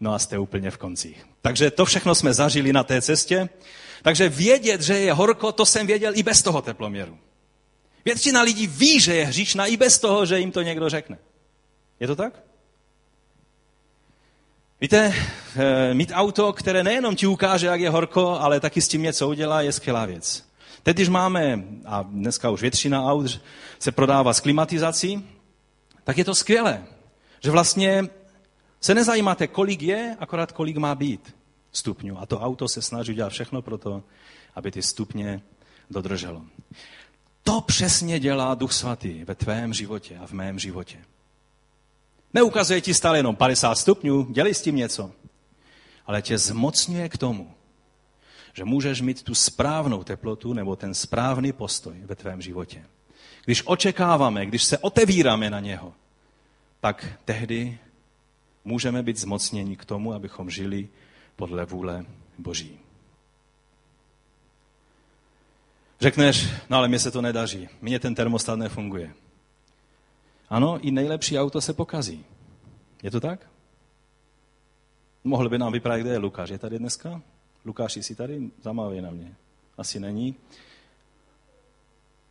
[0.01, 1.27] no a jste úplně v koncích.
[1.43, 3.49] Takže to všechno jsme zažili na té cestě.
[4.03, 7.19] Takže vědět, že je horko, to jsem věděl i bez toho teploměru.
[8.05, 11.19] Většina lidí ví, že je hříšná i bez toho, že jim to někdo řekne.
[12.01, 12.43] Je to tak?
[14.81, 15.15] Víte,
[15.57, 19.29] eh, mít auto, které nejenom ti ukáže, jak je horko, ale taky s tím něco
[19.29, 20.45] udělá, je skvělá věc.
[20.83, 23.41] Teď, když máme, a dneska už většina aut
[23.79, 25.29] se prodává s klimatizací,
[26.05, 26.85] tak je to skvělé.
[27.41, 28.09] Že vlastně
[28.87, 31.35] se nezajímáte, kolik je, akorát kolik má být
[31.73, 32.19] stupňů.
[32.19, 34.03] A to auto se snaží dělat všechno pro to,
[34.55, 35.43] aby ty stupně
[35.91, 36.43] dodrželo.
[37.43, 40.99] To přesně dělá Duch Svatý ve tvém životě a v mém životě.
[42.35, 45.11] Neukazuje ti stále jenom 50 stupňů, dělej s tím něco.
[46.07, 47.55] Ale tě zmocňuje k tomu,
[48.55, 52.85] že můžeš mít tu správnou teplotu nebo ten správný postoj ve tvém životě.
[53.45, 55.93] Když očekáváme, když se otevíráme na něho,
[56.81, 57.79] tak tehdy
[58.67, 60.89] můžeme být zmocněni k tomu, abychom žili
[61.37, 62.05] podle vůle
[62.39, 62.79] Boží.
[66.01, 69.15] Řekneš, no ale mně se to nedaří, mně ten termostat nefunguje.
[70.49, 72.25] Ano, i nejlepší auto se pokazí.
[73.03, 73.51] Je to tak?
[75.25, 76.51] Mohl by nám vyprávět, kde je Lukáš.
[76.51, 77.23] Je tady dneska?
[77.65, 78.51] Lukáš, jsi tady?
[78.63, 79.35] Zamávej na mě.
[79.79, 80.35] Asi není.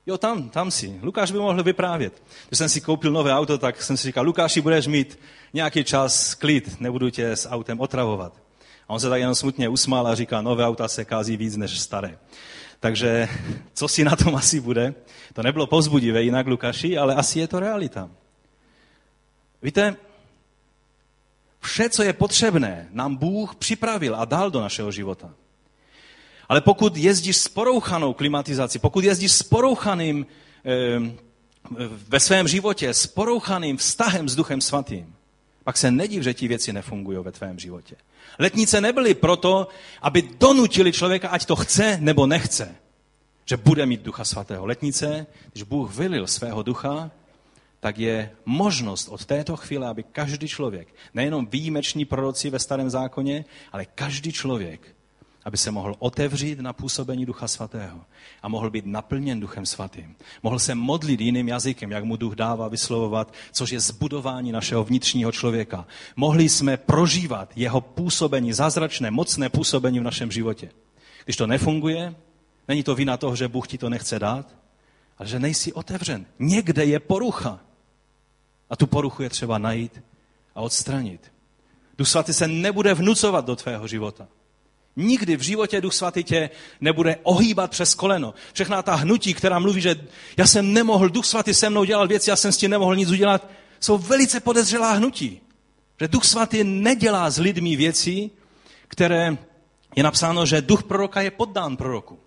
[0.07, 0.99] Jo, tam, tam si.
[1.01, 2.23] Lukáš by mohl vyprávět.
[2.47, 5.19] Když jsem si koupil nové auto, tak jsem si říkal, Lukáši, budeš mít
[5.53, 8.33] nějaký čas klid, nebudu tě s autem otravovat.
[8.87, 11.79] A on se tak jenom smutně usmál a říká, nové auta se kází víc než
[11.79, 12.17] staré.
[12.79, 13.29] Takže
[13.73, 14.93] co si na tom asi bude?
[15.33, 18.09] To nebylo povzbudivé jinak Lukáši, ale asi je to realita.
[19.61, 19.95] Víte,
[21.59, 25.33] vše, co je potřebné, nám Bůh připravil a dal do našeho života.
[26.49, 30.25] Ale pokud jezdíš s porouchanou klimatizací, pokud jezdíš s porouchaným
[30.65, 31.25] e,
[32.07, 35.15] ve svém životě, s porouchaným vztahem s Duchem Svatým,
[35.63, 37.95] pak se nediv, že ti věci nefungují ve tvém životě.
[38.39, 39.67] Letnice nebyly proto,
[40.01, 42.75] aby donutili člověka, ať to chce nebo nechce,
[43.45, 44.65] že bude mít ducha svatého.
[44.65, 47.11] Letnice, když Bůh vylil svého ducha,
[47.79, 53.45] tak je možnost od této chvíle, aby každý člověk, nejenom výjimeční proroci ve starém zákoně,
[53.71, 54.94] ale každý člověk
[55.45, 58.01] aby se mohl otevřít na působení Ducha Svatého
[58.43, 60.15] a mohl být naplněn Duchem Svatým.
[60.43, 65.31] Mohl se modlit jiným jazykem, jak mu Duch dává vyslovovat, což je zbudování našeho vnitřního
[65.31, 65.87] člověka.
[66.15, 70.69] Mohli jsme prožívat jeho působení, zázračné, mocné působení v našem životě.
[71.23, 72.15] Když to nefunguje,
[72.67, 74.55] není to vina toho, že Bůh ti to nechce dát,
[75.17, 76.25] ale že nejsi otevřen.
[76.39, 77.59] Někde je porucha.
[78.69, 80.01] A tu poruchu je třeba najít
[80.55, 81.31] a odstranit.
[81.97, 84.27] Duch Svatý se nebude vnucovat do tvého života.
[84.95, 86.49] Nikdy v životě Duch Svatý tě
[86.81, 88.33] nebude ohýbat přes koleno.
[88.53, 89.95] Všechna ta hnutí, která mluví, že
[90.37, 93.11] já jsem nemohl, Duch Svatý se mnou dělal věci, já jsem s tím nemohl nic
[93.11, 95.41] udělat, jsou velice podezřelá hnutí.
[95.99, 98.29] Že Duch Svatý nedělá s lidmi věci,
[98.87, 99.37] které
[99.95, 102.19] je napsáno, že duch proroka je poddán proroku.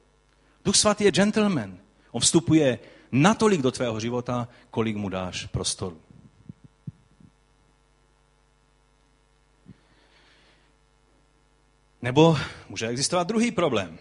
[0.65, 1.79] Duch Svatý je gentleman.
[2.13, 2.79] On vstupuje
[3.13, 5.97] natolik do tvého života, kolik mu dáš prostoru.
[12.03, 13.99] Nebo může existovat druhý problém.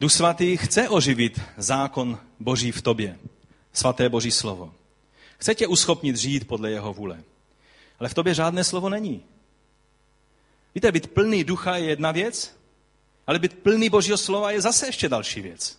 [0.00, 3.18] Duch svatý chce oživit zákon Boží v tobě,
[3.72, 4.74] svaté Boží slovo.
[5.38, 7.22] Chce tě uschopnit žít podle jeho vůle.
[7.98, 9.24] Ale v tobě žádné slovo není.
[10.74, 12.56] Víte, být plný ducha je jedna věc,
[13.26, 15.78] ale být plný Božího slova je zase ještě další věc.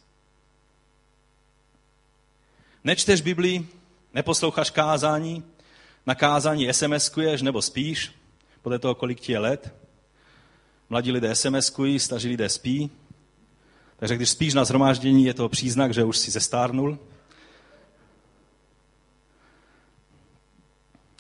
[2.84, 3.68] Nečteš Biblii,
[4.14, 5.44] neposloucháš kázání,
[6.06, 8.12] na kázání SMS-kuješ nebo spíš,
[8.62, 9.74] podle toho, kolik ti je let.
[10.90, 12.92] Mladí lidé SMS-kují, staří lidé spí.
[13.98, 17.00] Takže když spíš na zhromáždění, je to příznak, že už si zestárnul.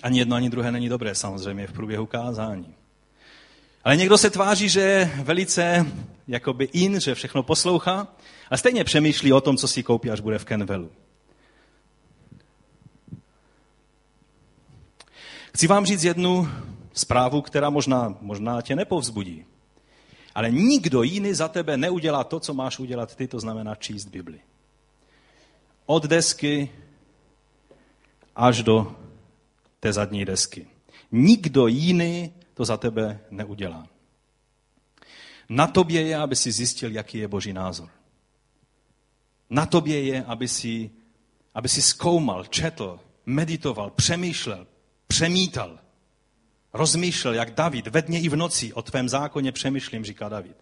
[0.04, 2.76] Ani jedno, ani druhé není dobré samozřejmě v průběhu kázání.
[3.84, 5.86] Ale někdo se tváří, že je velice
[6.28, 8.08] jakoby in, že všechno poslouchá
[8.50, 10.92] a stejně přemýšlí o tom, co si koupí, až bude v Kenvelu.
[15.54, 16.50] Chci vám říct jednu
[16.94, 19.46] zprávu, která možná, možná tě nepovzbudí.
[20.36, 24.39] Ale nikdo jiný za tebe neudělá to, co máš udělat ty, to znamená číst Bibli.
[25.86, 26.70] Od desky
[28.36, 28.96] až do
[29.80, 30.68] té zadní desky.
[31.12, 33.88] Nikdo jiný to za tebe neudělá.
[35.50, 37.89] Na tobě je, aby si zjistil, jaký je Boží názor.
[39.50, 40.92] Na tobě je, aby si,
[41.54, 44.68] aby si zkoumal, četl, meditoval, přemýšlel,
[45.08, 45.80] přemítal,
[46.74, 50.58] rozmýšlel, jak David, ve dně i v noci o tvém zákoně přemýšlím, říká David.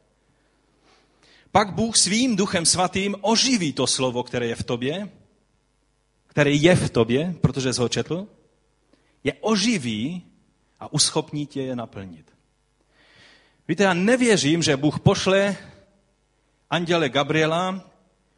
[1.52, 5.10] Pak Bůh svým duchem svatým oživí to slovo, které je v tobě,
[6.28, 8.28] které je v tobě, protože jsi ho četl,
[9.24, 10.24] je oživí
[10.80, 12.32] a uschopní tě je naplnit.
[13.68, 15.56] Víte, já nevěřím, že Bůh pošle
[16.70, 17.92] anděle Gabriela,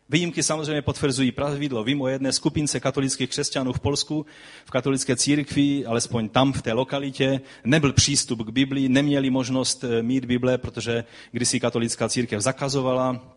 [0.09, 1.83] Výjimky samozřejmě potvrzují pravidlo.
[1.83, 4.25] Vím o jedné skupince katolických křesťanů v Polsku,
[4.65, 10.03] v katolické církvi, alespoň tam v té lokalitě, nebyl přístup k Biblii, neměli možnost eh,
[10.03, 13.35] mít Bible, protože kdysi katolická církev zakazovala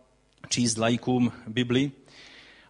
[0.49, 1.91] číst lajkům Bibli.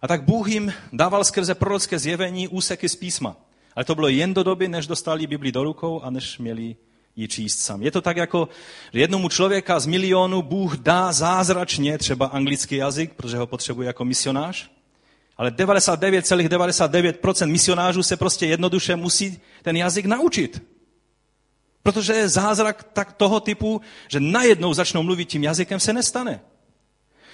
[0.01, 3.35] A tak Bůh jim dával skrze prorocké zjevení úseky z písma.
[3.75, 6.75] Ale to bylo jen do doby, než dostali Bibli do rukou a než měli
[7.15, 7.81] ji číst sám.
[7.81, 8.49] Je to tak jako,
[8.93, 14.05] že jednomu člověka z milionu Bůh dá zázračně třeba anglický jazyk, protože ho potřebuje jako
[14.05, 14.69] misionář,
[15.37, 20.63] ale 99,99% ,99 misionářů se prostě jednoduše musí ten jazyk naučit.
[21.83, 26.39] Protože je zázrak tak toho typu, že najednou začnou mluvit tím jazykem, se nestane.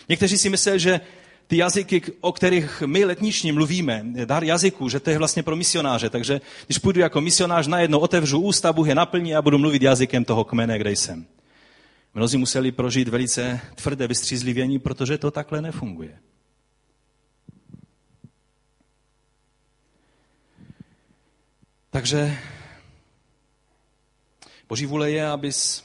[0.10, 1.02] Někteří si myslí, že
[1.50, 6.10] ty jazyky, o kterých my letniční mluvíme, dar jazyků, že to je vlastně pro misionáře.
[6.10, 10.26] Takže když půjdu jako misionář, najednou otevřu ústa, Bůh je naplní a budu mluvit jazykem
[10.26, 11.26] toho kmene, kde jsem.
[12.14, 16.20] Mnozí museli prožít velice tvrdé vystřízlivění, protože to takhle nefunguje.
[21.90, 22.38] Takže
[24.68, 25.84] Boží vůle je, abys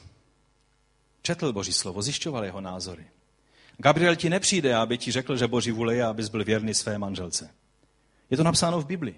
[1.21, 3.05] četl Boží slovo, zjišťoval jeho názory.
[3.77, 7.49] Gabriel ti nepřijde, aby ti řekl, že Boží vůle je, abys byl věrný své manželce.
[8.29, 9.15] Je to napsáno v Bibli.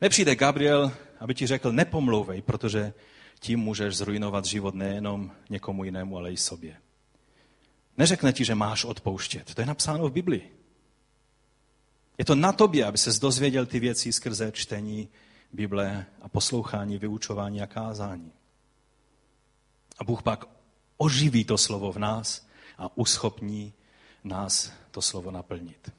[0.00, 2.92] Nepřijde Gabriel, aby ti řekl, nepomlouvej, protože
[3.40, 6.76] tím můžeš zrujnovat život nejenom někomu jinému, ale i sobě.
[7.96, 9.54] Neřekne ti, že máš odpouštět.
[9.54, 10.42] To je napsáno v Bibli.
[12.18, 15.08] Je to na tobě, aby se dozvěděl ty věci skrze čtení
[15.52, 18.32] Bible a poslouchání, vyučování a kázání.
[19.98, 20.44] A Bůh pak
[20.96, 22.46] oživí to slovo v nás
[22.82, 23.72] a uschopní
[24.24, 25.92] nás to slovo naplnit.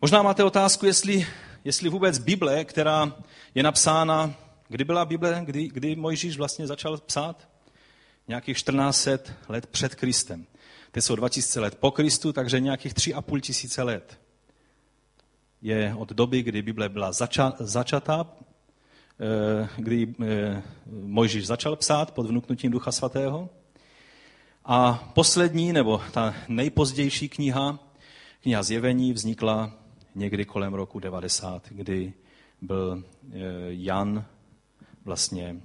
[0.00, 1.26] Možná máte otázku, jestli,
[1.64, 3.16] jestli vůbec Bible, která
[3.54, 4.34] je napsána,
[4.68, 7.48] kdy byla Bible, kdy, kdy Mojžíš vlastně začal psát?
[8.28, 9.08] Nějakých 14
[9.48, 10.46] let před Kristem.
[10.90, 14.20] Ty jsou 2000 let po Kristu, takže nějakých 3,5 tisíce let.
[15.62, 18.26] Je od doby, kdy Bible byla zača, začatá,
[19.20, 23.48] eh, kdy eh, Mojžíš začal psát pod vnuknutím Ducha Svatého,
[24.68, 27.78] a poslední, nebo ta nejpozdější kniha,
[28.42, 29.72] kniha Zjevení, vznikla
[30.14, 32.12] někdy kolem roku 90, kdy
[32.62, 34.24] byl eh, Jan
[35.04, 35.56] vlastně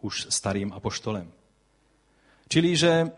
[0.00, 1.32] už starým apoštolem.
[2.48, 3.10] Čili, že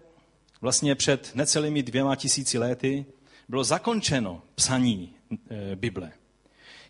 [0.60, 3.06] vlastně před necelými dvěma tisíci lety
[3.48, 5.12] bylo zakončeno psaní
[5.50, 6.12] eh, Bible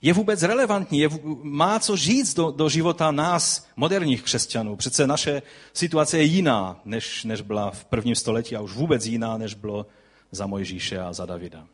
[0.03, 1.09] je vůbec relevantní, je,
[1.43, 4.77] má co říct do, do života nás, moderních křesťanů.
[4.77, 5.43] Přece naše
[5.73, 9.87] situace je jiná, než, než byla v prvním století a už vůbec jiná, než bylo
[10.33, 11.67] za Mojžíše a za Davida.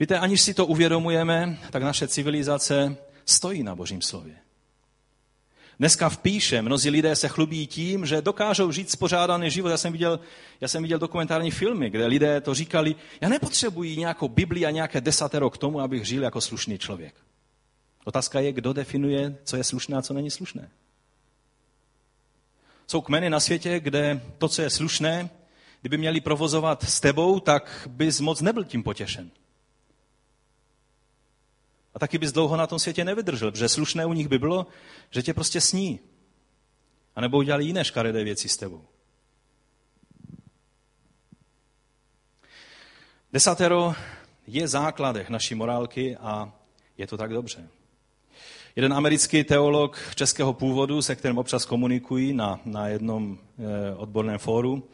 [0.00, 4.43] Víte, aniž si to uvědomujeme, tak naše civilizace stojí na Božím slově.
[5.78, 9.68] Dneska v píše, mnozí lidé se chlubí tím, že dokážou žít spořádaný život.
[9.68, 10.20] Já jsem viděl,
[10.60, 15.00] já jsem viděl dokumentární filmy, kde lidé to říkali, já nepotřebuji nějakou Bibli a nějaké
[15.00, 17.14] desatero k tomu, abych žil jako slušný člověk.
[18.04, 20.70] Otázka je, kdo definuje, co je slušné a co není slušné.
[22.86, 25.30] Jsou kmeny na světě, kde to, co je slušné,
[25.80, 29.30] kdyby měli provozovat s tebou, tak bys moc nebyl tím potěšen.
[31.94, 34.66] A taky bys dlouho na tom světě nevydržel, protože slušné u nich by bylo,
[35.10, 36.00] že tě prostě sní.
[37.16, 38.84] A nebo udělali jiné škaredé věci s tebou.
[43.32, 43.94] Desatero
[44.46, 46.52] je základech naší morálky a
[46.98, 47.68] je to tak dobře.
[48.76, 54.88] Jeden americký teolog českého původu, se kterým občas komunikují na, na jednom e, odborném fóru,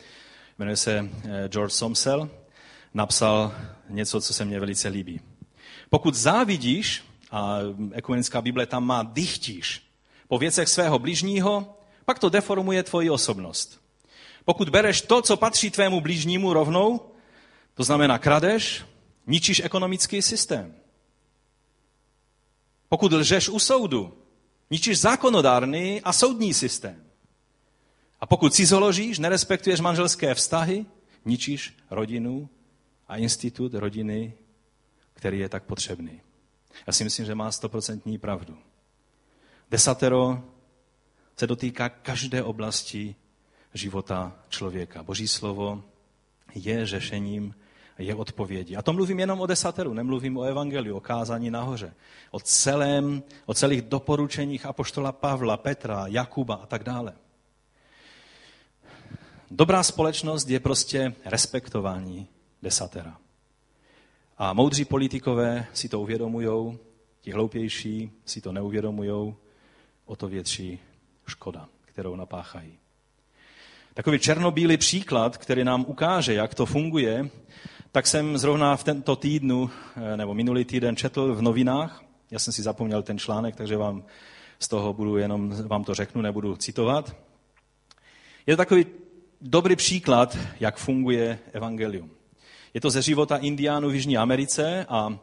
[0.59, 2.30] jmenuje se e, George Somsel,
[2.94, 3.55] napsal
[3.88, 5.20] něco, co se mně velice líbí.
[5.91, 7.59] Pokud závidíš, a
[7.93, 9.82] ekumenická Bible tam má dychtíš,
[10.28, 13.80] po věcech svého blížního, pak to deformuje tvoji osobnost.
[14.45, 17.01] Pokud bereš to, co patří tvému blížnímu rovnou,
[17.74, 18.84] to znamená kradeš,
[19.26, 20.74] ničíš ekonomický systém.
[22.88, 24.18] Pokud lžeš u soudu,
[24.70, 27.05] ničíš zákonodárný a soudní systém.
[28.20, 30.86] A pokud cizoložíš, nerespektuješ manželské vztahy,
[31.24, 32.49] ničíš rodinu
[33.09, 34.32] a institut rodiny,
[35.20, 36.20] který je tak potřebný.
[36.86, 38.58] Já si myslím, že má stoprocentní pravdu.
[39.70, 40.42] Desatero
[41.36, 43.14] se dotýká každé oblasti
[43.74, 45.02] života člověka.
[45.02, 45.82] Boží slovo
[46.54, 47.54] je řešením,
[47.98, 48.76] je odpovědí.
[48.76, 51.94] A to mluvím jenom o desateru, nemluvím o evangeliu, o kázání nahoře.
[52.30, 57.12] O, celém, o celých doporučeních apoštola Pavla, Petra, Jakuba a tak dále.
[59.50, 62.28] Dobrá společnost je prostě respektování
[62.62, 63.18] desatera.
[64.43, 66.78] A moudří politikové si to uvědomují,
[67.20, 69.34] ti hloupější si to neuvědomují,
[70.05, 70.78] o to větší
[71.26, 72.78] škoda, kterou napáchají.
[73.95, 77.30] Takový černobílý příklad, který nám ukáže, jak to funguje,
[77.93, 82.53] tak jsem zrovna v tento týdnu, eh, nebo minulý týden četl v novinách, já jsem
[82.53, 84.05] si zapomněl ten článek, takže vám
[84.59, 87.16] z toho budu jenom, vám to řeknu, nebudu citovat.
[88.47, 88.86] Je to takový
[89.41, 92.19] dobrý příklad, jak funguje evangelium.
[92.74, 95.18] Je to ze života indiánů v Jižní Americe a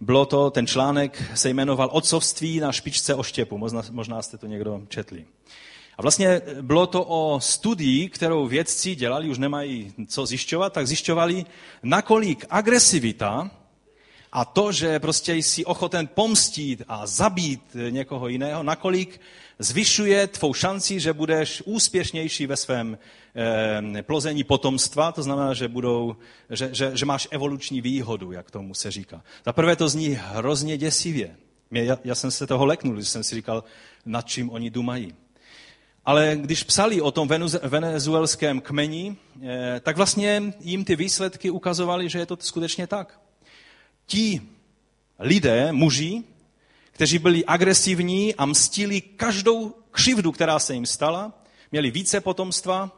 [0.00, 3.58] bylo to, ten článek se jmenoval Otcovství na špičce oštěpu.
[3.58, 5.24] Možná, možná jste to někdo četli.
[5.98, 11.44] A vlastně bylo to o studii, kterou vědci dělali, už nemají co zjišťovat, tak zjišťovali,
[11.82, 13.50] nakolik agresivita
[14.32, 19.20] a to, že prostě jsi ochoten pomstít a zabít někoho jiného, nakolik
[19.58, 22.98] zvyšuje tvou šanci, že budeš úspěšnější ve svém
[24.02, 26.16] plození potomstva, to znamená, že, budou,
[26.50, 29.22] že, že, že máš evoluční výhodu, jak tomu se říká.
[29.44, 31.36] Za prvé to zní hrozně děsivě.
[31.70, 33.64] Mě, já, já jsem se toho leknul, když jsem si říkal,
[34.06, 35.14] nad čím oni dumají.
[36.04, 37.28] Ale když psali o tom
[37.62, 43.20] venezuelském kmeni, eh, tak vlastně jim ty výsledky ukazovaly, že je to skutečně tak.
[44.06, 44.42] Ti
[45.18, 46.22] lidé, muži,
[46.92, 51.32] kteří byli agresivní a mstili každou křivdu, která se jim stala,
[51.72, 52.97] měli více potomstva,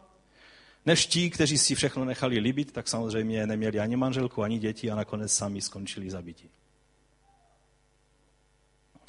[0.86, 4.94] než ti, kteří si všechno nechali líbit, tak samozřejmě neměli ani manželku, ani děti a
[4.94, 6.50] nakonec sami skončili zabití.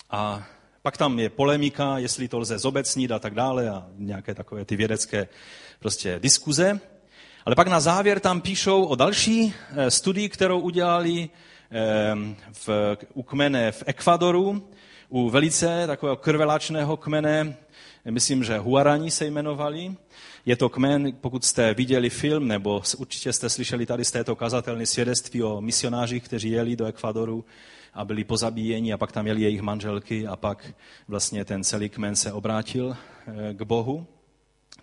[0.09, 0.47] A
[0.81, 4.75] pak tam je polemika, jestli to lze zobecnit a tak dále a nějaké takové ty
[4.75, 5.27] vědecké
[5.79, 6.79] prostě diskuze.
[7.45, 11.29] Ale pak na závěr tam píšou o další eh, studii, kterou udělali
[11.71, 12.15] eh,
[12.53, 14.69] v, u kmene v Ekvadoru,
[15.09, 17.55] u velice takového krvelačného kmene,
[18.09, 19.95] myslím, že Huarani se jmenovali.
[20.45, 24.85] Je to kmen, pokud jste viděli film, nebo určitě jste slyšeli tady z této kazatelny
[24.85, 27.45] svědectví o misionářích, kteří jeli do Ekvadoru
[27.93, 30.73] a byli pozabíjeni a pak tam jeli jejich manželky a pak
[31.07, 34.07] vlastně ten celý kmen se obrátil eh, k Bohu.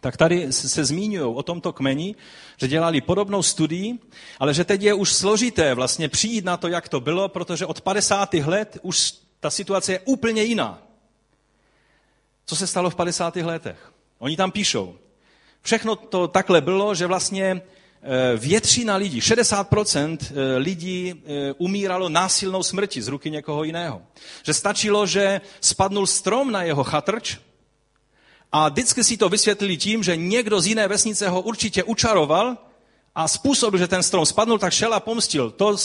[0.00, 2.14] Tak tady se zmiňují o tomto kmeni,
[2.56, 3.98] že dělali podobnou studii,
[4.38, 7.80] ale že teď je už složité vlastně přijít na to, jak to bylo, protože od
[7.80, 8.34] 50.
[8.34, 10.82] let už ta situace je úplně jiná.
[12.46, 13.36] Co se stalo v 50.
[13.36, 13.92] letech?
[14.18, 14.98] Oni tam píšou.
[15.62, 17.62] Všechno to takhle bylo, že vlastně
[18.02, 24.02] Eh, většina lidí, 60% eh, lidí eh, umíralo násilnou smrti z ruky někoho jiného.
[24.42, 27.36] Že stačilo, že spadnul strom na jeho chatrč
[28.52, 32.56] a vždycky si to vysvětlili tím, že někdo z jiné vesnice ho určitě učaroval
[33.14, 35.50] a způsobil, že ten strom spadnul, tak šel a pomstil.
[35.50, 35.78] To,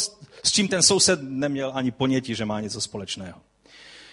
[0.43, 3.41] s čím ten soused neměl ani ponětí, že má něco společného.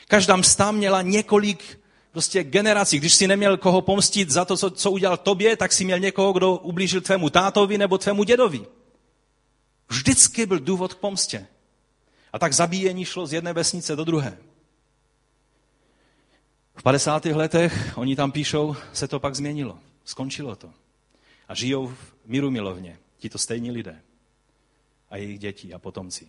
[0.08, 1.79] Každá msta měla několik
[2.12, 2.98] prostě generací.
[2.98, 6.32] Když si neměl koho pomstit za to, co, co udělal tobě, tak si měl někoho,
[6.32, 8.66] kdo ublížil tvému tátovi nebo tvému dědovi.
[9.88, 11.46] Vždycky byl důvod k pomstě.
[12.32, 14.38] A tak zabíjení šlo z jedné vesnice do druhé.
[16.74, 17.24] V 50.
[17.24, 19.78] letech, oni tam píšou, se to pak změnilo.
[20.04, 20.70] Skončilo to.
[21.48, 22.98] A žijou v míru milovně.
[23.18, 24.02] Tito stejní lidé.
[25.10, 26.28] A jejich děti a potomci.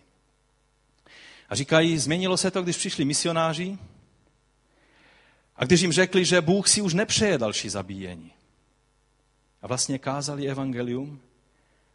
[1.48, 3.78] A říkají, změnilo se to, když přišli misionáři
[5.62, 8.32] a když jim řekli, že Bůh si už nepřeje další zabíjení.
[9.62, 11.20] A vlastně kázali evangelium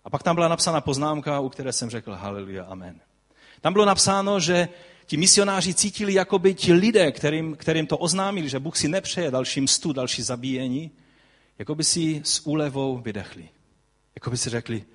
[0.04, 3.00] A pak tam byla napsána poznámka, u které jsem řekl haleluja, amen.
[3.62, 4.70] Tam bylo napsáno, že
[5.06, 9.32] ti misionáři cítili, jako by ti lidé, kterým, kterým to oznámili, že Bůh si nepřeje
[9.32, 10.92] další mstu, další zabíjení,
[11.60, 13.50] jako by si s úlevou vydechli.
[14.16, 14.86] Jako by si řekli,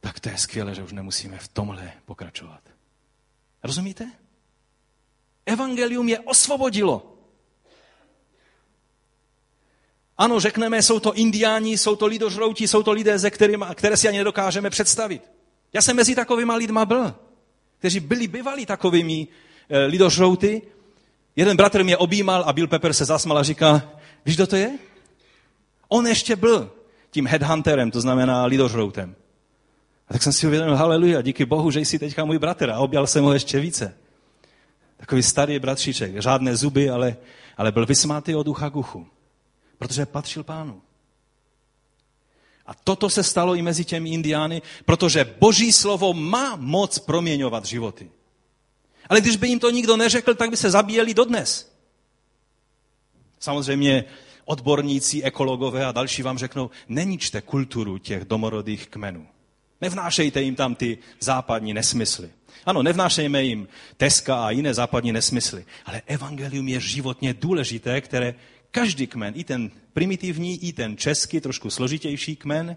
[0.00, 2.60] tak to je skvělé, že už nemusíme v tomhle pokračovat.
[3.62, 4.12] Rozumíte?
[5.46, 7.19] Evangelium je osvobodilo.
[10.20, 14.08] Ano, řekneme, jsou to indiáni, jsou to lidožrouti, jsou to lidé, ze kterým, které si
[14.08, 15.22] ani nedokážeme představit.
[15.72, 17.14] Já jsem mezi takovými lidma byl,
[17.78, 19.28] kteří byli bývali takovými
[19.68, 20.62] e, lidožrouty.
[21.36, 23.82] Jeden bratr mě objímal a Bill Pepper se zasmal a říká,
[24.26, 24.78] víš, kdo to je?
[25.88, 26.70] On ještě byl
[27.10, 29.14] tím headhunterem, to znamená lidožroutem.
[30.08, 33.06] A tak jsem si uvědomil, haleluja, díky Bohu, že jsi teďka můj bratr a objal
[33.06, 33.94] jsem ho ještě více.
[34.96, 37.16] Takový starý bratříček, žádné zuby, ale,
[37.56, 39.06] ale byl vysmátý od ucha k uchu
[39.80, 40.82] protože patřil pánu.
[42.66, 48.10] A toto se stalo i mezi těmi indiány, protože boží slovo má moc proměňovat životy.
[49.08, 51.72] Ale když by jim to nikdo neřekl, tak by se zabíjeli dodnes.
[53.38, 54.04] Samozřejmě
[54.44, 59.26] odborníci, ekologové a další vám řeknou, neničte kulturu těch domorodých kmenů.
[59.80, 62.30] Nevnášejte jim tam ty západní nesmysly.
[62.66, 68.34] Ano, nevnášejme jim Teska a jiné západní nesmysly, ale evangelium je životně důležité, které,
[68.70, 72.76] Každý kmen, i ten primitivní, i ten český, trošku složitější kmen,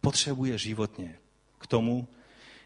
[0.00, 1.16] potřebuje životně
[1.58, 2.08] k tomu,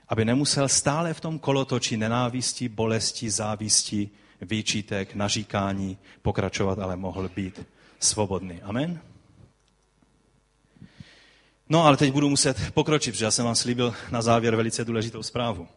[0.09, 4.11] aby nemusel stále v tom kolotoči nenávisti, bolesti, závisti,
[4.41, 7.67] výčitek, naříkání pokračovat, ale mohl být
[8.01, 8.63] svobodný.
[8.63, 9.01] Amen?
[11.69, 15.23] No ale teď budu muset pokročit, protože já jsem vám slíbil na závěr velice důležitou
[15.23, 15.69] zprávu.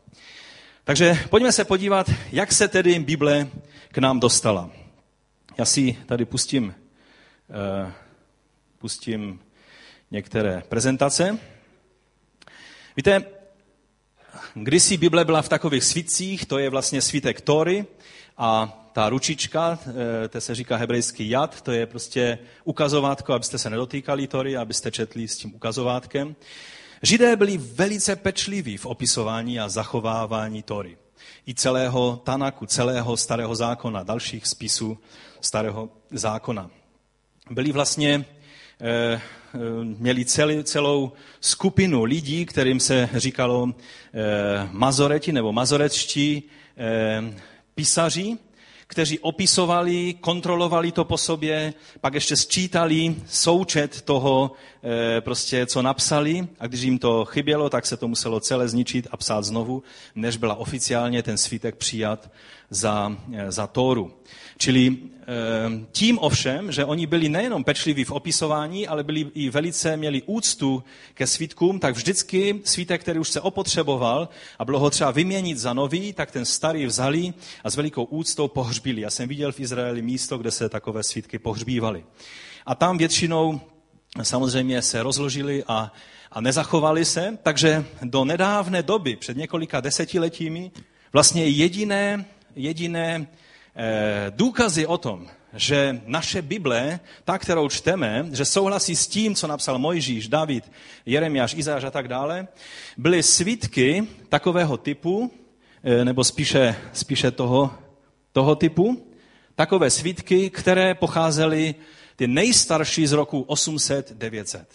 [0.84, 3.48] Takže pojďme se podívat, jak se tedy Bible
[3.92, 4.70] k nám dostala.
[5.58, 6.76] Já si tady pustím,
[8.80, 9.40] pustím
[10.12, 11.40] některé prezentace.
[12.98, 13.24] Víte,
[14.54, 17.86] kdysi Bible byla v takových svitcích, to je vlastně svítek Tory
[18.38, 19.80] a ta ručička,
[20.24, 24.92] eh, to se říká hebrejský jad, to je prostě ukazovátko, abyste se nedotýkali Tory, abyste
[24.92, 26.36] četli s tím ukazovátkem.
[27.04, 30.98] Židé byli velice pečliví v opisování a zachovávání Tory.
[31.48, 34.98] I celého Tanaku, celého starého zákona, dalších spisů
[35.42, 36.79] starého zákona.
[37.50, 38.26] Byli vlastně,
[38.82, 39.22] eh,
[39.54, 46.44] eh, měli celý, celou skupinu lidí, kterým se říkalo eh, mazoreti nebo mazorečtí
[47.76, 48.38] písaři,
[48.88, 54.52] kteří opisovali, kontrolovali to po sobě, pak ještě sčítali součet toho,
[55.20, 59.18] prostě, co napsali a když jim to chybělo, tak se to muselo celé zničit a
[59.18, 59.84] psát znovu,
[60.16, 62.32] než byla oficiálně ten svítek přijat
[62.70, 63.18] za,
[63.50, 64.14] za Tóru.
[64.58, 64.98] Čili
[65.92, 70.84] tím ovšem, že oni byli nejenom pečliví v opisování, ale byli i velice, měli úctu
[71.14, 75.74] ke svítkům, tak vždycky svítek, který už se opotřeboval a bylo ho třeba vyměnit za
[75.74, 79.02] nový, tak ten starý vzali a s velikou úctou pohřbili.
[79.02, 82.04] Já jsem viděl v Izraeli místo, kde se takové svítky pohřbívaly.
[82.66, 83.62] A tam většinou
[84.24, 85.92] samozřejmě se rozložili a,
[86.32, 90.72] a nezachovali se, takže do nedávné doby, před několika desetiletími,
[91.14, 92.26] vlastně jediné,
[92.56, 93.28] jediné
[94.30, 99.80] důkazy o tom, že naše Bible, ta, kterou čteme, že souhlasí s tím, co napsal
[99.80, 100.72] Mojžíš, David,
[101.06, 102.48] Jeremiáš, Izáš a tak dále,
[102.98, 105.32] byly svítky takového typu,
[105.84, 107.74] eh, nebo spíše, spíše toho,
[108.32, 109.08] toho typu,
[109.56, 111.76] takové svítky, které pocházely
[112.16, 114.66] ty nejstarší z roku 800-900.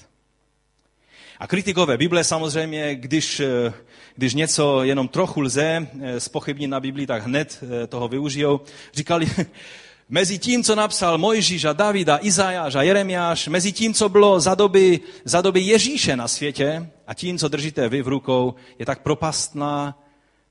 [1.38, 3.72] A kritikové Bible samozřejmě, když, eh,
[4.16, 5.88] když něco jenom trochu lze
[6.18, 8.60] spochybnit eh, na Biblii, tak hned eh, toho využijou.
[8.94, 9.26] Říkali,
[10.08, 14.40] mezi tím, co napsal Mojžíš a David a Izajáš a Jeremiáš, mezi tím, co bylo
[14.40, 18.86] za doby, za doby Ježíše na světě a tím, co držíte vy v rukou, je
[18.86, 19.98] tak propastná,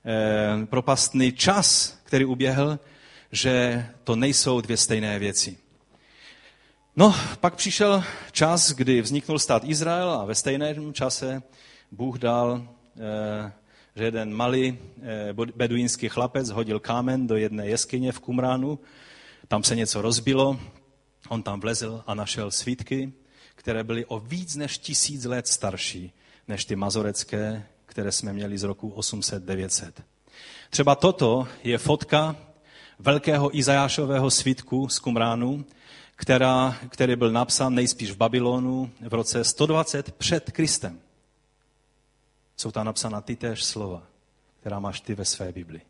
[0.05, 2.79] eh, propastný čas, který uběhl,
[3.31, 5.57] že to nejsou dvě stejné věci.
[6.95, 11.43] No, pak přišel čas, kdy vzniknul stát Izrael a ve stejném čase
[11.91, 12.67] Bůh dal,
[13.95, 18.79] že jeden malý eh, beduínský chlapec hodil kámen do jedné jeskyně v Kumránu,
[19.47, 20.59] tam se něco rozbilo,
[21.29, 23.13] on tam vlezl a našel svítky,
[23.55, 26.13] které byly o víc než tisíc let starší
[26.47, 29.91] než ty mazorecké, které jsme měli z roku 800-900.
[30.69, 32.35] Třeba toto je fotka
[32.99, 35.65] velkého Izajášového svítku z Kumránu,
[36.15, 40.99] která, který byl napsán nejspíš v Babylonu v roce 120 před Kristem.
[42.63, 44.03] Jsou tam napsána ty též slova,
[44.59, 45.81] která máš ty ve své Bibli.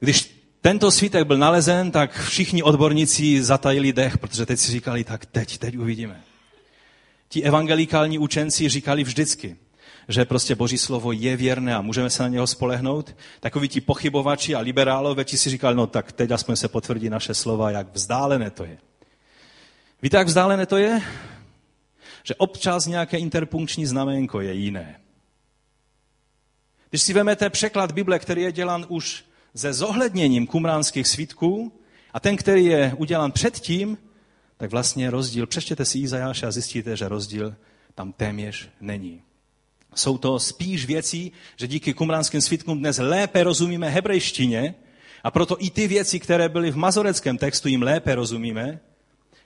[0.00, 5.26] Když tento svítek byl nalezen, tak všichni odborníci zatajili dech, protože teď si říkali, tak
[5.26, 6.22] teď, teď uvidíme.
[7.28, 9.56] ti evangelikální učenci říkali vždycky,
[10.08, 13.16] že prostě Boží slovo je věrné a můžeme se na něho spolehnout.
[13.40, 17.34] Takoví ti pochybovači a liberálové ti si říkali, no tak teď aspoň se potvrdí naše
[17.34, 18.78] slova, jak vzdálené to je.
[20.02, 21.02] Víte, jak vzdálené to je?
[22.22, 25.00] Že občas nějaké interpunkční znamenko je jiné.
[26.90, 29.24] Když si vezmete překlad Bible, který je dělan už
[29.54, 31.72] se zohledněním kumránských svítků
[32.12, 33.98] a ten, který je udělan předtím,
[34.56, 37.54] tak vlastně rozdíl, přečtěte si Izajáše a zjistíte, že rozdíl
[37.94, 39.22] tam téměř není.
[39.94, 44.74] Jsou to spíš věci, že díky kumránským svítkům dnes lépe rozumíme hebrejštině
[45.24, 48.80] a proto i ty věci, které byly v mazoreckém textu, jim lépe rozumíme,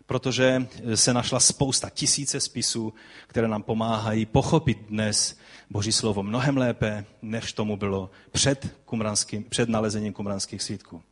[0.07, 2.95] protože se našla spousta tisíce spisů,
[3.27, 5.39] které nám pomáhají pochopit dnes
[5.71, 8.77] Boží slovo mnohem lépe, než tomu bylo před,
[9.49, 11.03] před nalezením kumranských svítků.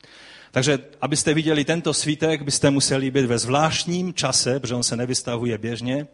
[0.51, 5.59] Takže abyste viděli tento svítek, byste museli být ve zvláštním čase, protože on se nevystavuje
[5.59, 6.07] běžně,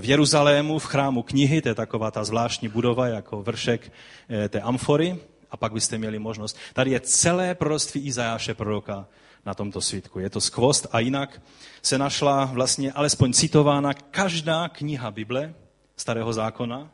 [0.00, 3.92] v Jeruzalému, v chrámu knihy, to je taková ta zvláštní budova jako vršek
[4.28, 5.16] eh, té amfory,
[5.50, 6.56] a pak byste měli možnost.
[6.72, 9.06] Tady je celé proroctví Izajáše proroka
[9.46, 10.18] na tomto svítku.
[10.18, 11.42] Je to skvost a jinak
[11.82, 15.54] se našla vlastně alespoň citována každá kniha Bible,
[15.96, 16.90] starého zákona,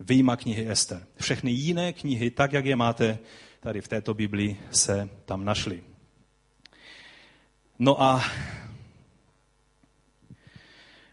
[0.00, 1.06] vyjma knihy Ester.
[1.20, 3.18] Všechny jiné knihy, tak jak je máte
[3.60, 5.82] tady v této Biblii, se tam našly.
[7.78, 8.24] No a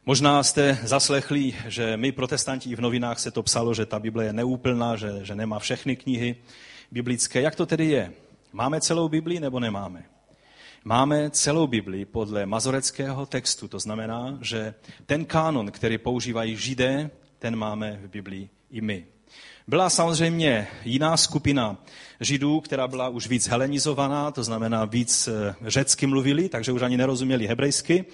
[0.05, 4.25] možná jste zaslechli, že my protestanti i v novinách se to psalo, že ta Bible
[4.25, 6.35] je neúplná, že, že nemá všechny knihy
[6.91, 7.41] biblické.
[7.41, 8.13] Jak to tedy je?
[8.53, 10.05] Máme celou Biblii nebo nemáme?
[10.83, 14.73] Máme celou Biblii podle mazoreckého textu, to znamená, že
[15.05, 17.09] ten kánon, který používají židé,
[17.39, 19.05] ten máme v Biblii i my.
[19.67, 21.77] Byla samozřejmě jiná skupina
[22.19, 26.97] židů, která byla už víc helenizovaná, to znamená víc eh, řecky mluvili, takže už ani
[26.97, 28.05] nerozuměli hebrejsky.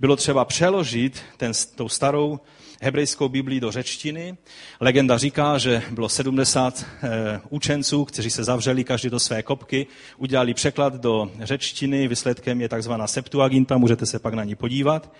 [0.00, 2.40] Bylo třeba přeložit ten, tou starou
[2.80, 4.36] hebrejskou Biblii do řečtiny.
[4.80, 9.86] Legenda říká, že bylo 70 eh, učenců, kteří se zavřeli každý do své kopky,
[10.16, 15.12] udělali překlad do řečtiny, výsledkem je takzvaná Septuaginta, můžete se pak na ní podívat.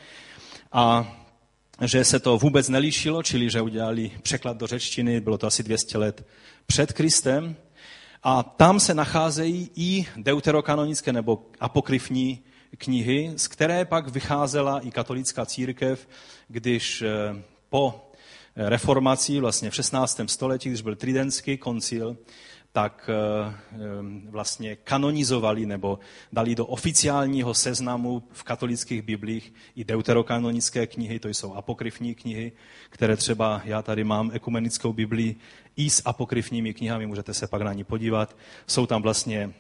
[0.72, 1.14] A
[1.82, 5.98] že se to vůbec nelíšilo, čili že udělali překlad do řečtiny, bylo to asi 200
[5.98, 6.26] let
[6.66, 7.56] před Kristem.
[8.22, 12.42] A tam se nacházejí i deuterokanonické nebo apokryfní
[12.78, 16.08] knihy, z které pak vycházela i katolická církev,
[16.48, 18.10] když eh, po
[18.56, 20.20] reformaci, vlastně v 16.
[20.26, 22.16] století, když byl Tridentský koncil,
[22.78, 23.76] tak eh, eh,
[24.30, 25.98] vlastně kanonizovali nebo
[26.32, 32.52] dali do oficiálního seznamu v katolických biblích i deuterokanonické knihy, to jsou apokryfní knihy,
[32.90, 35.36] které třeba já tady mám ekumenickou biblii
[35.76, 38.36] i s apokryfními knihami, můžete se pak na ní podívat.
[38.66, 39.52] Jsou tam vlastně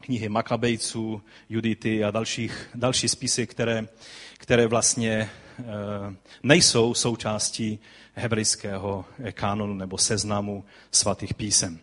[0.00, 3.88] knihy Makabejců, Judity a dalších, další spisy, které,
[4.38, 5.30] které vlastně e,
[6.42, 7.78] nejsou součástí
[8.14, 11.78] hebrejského kanonu nebo seznamu svatých písem.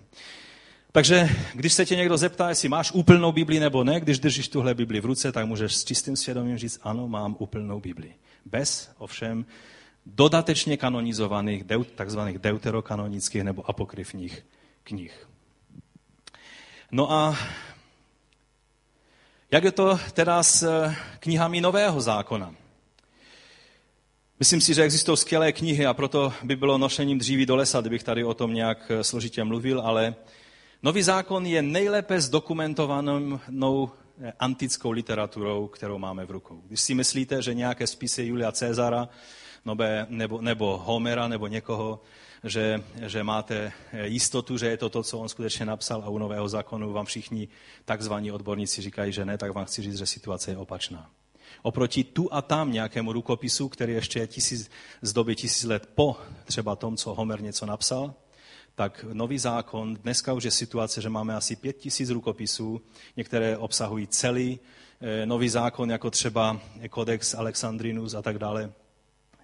[0.92, 4.74] Takže když se tě někdo zeptá, jestli máš úplnou Bibli nebo ne, když držíš tuhle
[4.74, 8.14] Bibli v ruce, tak můžeš s čistým svědomím říct, ano, mám úplnou Bibli.
[8.46, 9.46] Bez ovšem
[10.06, 11.64] dodatečně kanonizovaných,
[11.96, 14.46] takzvaných deuterokanonických nebo apokryfních
[14.84, 15.28] knih.
[16.92, 17.38] No a
[19.52, 22.56] jak je to teda s eh, knihami Nového zákona?
[24.40, 28.04] Myslím si, že existují skvělé knihy a proto by bylo nošením dříví do lesa, kdybych
[28.04, 30.16] tady o tom nějak eh, složitě mluvil, ale
[30.84, 36.62] Nový zákon je nejlépe zdokumentovanou eh, antickou literaturou, kterou máme v rukou.
[36.68, 39.10] Když si myslíte, že nějaké spisy Julia Cezara
[40.10, 42.02] nebo, nebo Homera nebo někoho,
[42.44, 46.18] že, že máte eh, jistotu, že je to to, co on skutečně napsal a u
[46.18, 47.48] Nového zákonu vám všichni
[47.86, 51.10] takzvaní odborníci říkají, že ne, tak vám chci říct, že situace je opačná.
[51.62, 54.72] Oproti tu a tam nějakému rukopisu, který ještě je tisíc,
[55.02, 58.14] z doby tisíc let po třeba tom, co Homer něco napsal,
[58.82, 62.82] tak nový zákon, dneska už je situace, že máme asi pět tisíc rukopisů,
[63.18, 64.60] některé obsahují celý
[65.02, 66.62] eh, nový zákon, jako třeba
[66.94, 68.72] Codex Alexandrinus a tak dále.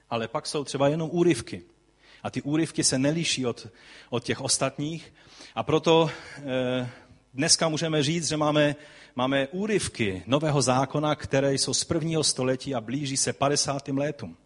[0.10, 1.62] Ale pak jsou třeba jenom úryvky.
[2.24, 3.68] A ty úryvky se neliší od,
[4.10, 5.14] od těch ostatních.
[5.56, 6.90] A proto e,
[7.34, 8.76] dneska můžeme říct, že máme,
[9.16, 13.88] máme úryvky nového zákona, které jsou z prvního století a blíží se 50.
[13.88, 14.38] letům.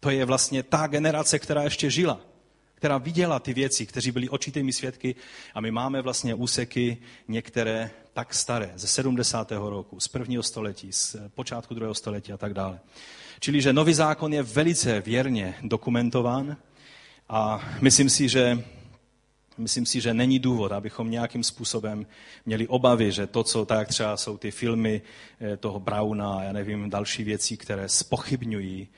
[0.00, 2.33] To je vlastně ta generace, která ještě žila
[2.84, 5.14] která viděla ty věci, kteří byli očitými svědky
[5.54, 6.96] a my máme vlastně úseky
[7.28, 9.52] některé tak staré, ze 70.
[9.52, 12.80] roku, z prvního století, z počátku druhého století a tak dále.
[13.40, 16.56] Čili, že nový zákon je velice věrně dokumentován
[17.28, 18.64] a myslím si, že
[19.58, 22.06] Myslím si, že není důvod, abychom nějakým způsobem
[22.46, 25.02] měli obavy, že to, co tak třeba jsou ty filmy
[25.40, 28.88] eh, toho Brauna a já nevím, další věci, které spochybňují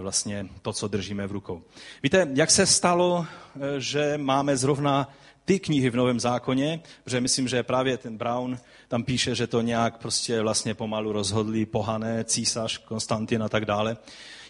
[0.00, 1.62] vlastně to, co držíme v rukou.
[2.02, 5.12] Víte, jak se stalo, eh, že máme zrovna
[5.44, 8.58] ty knihy v Novém zákoně, protože myslím, že právě ten Brown
[8.88, 13.96] tam píše, že to nějak prostě vlastně pomalu rozhodli pohané, císař, Konstantin a tak dále.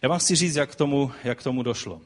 [0.02, 2.00] Já vám chci říct, jak k tomu, jak k tomu došlo.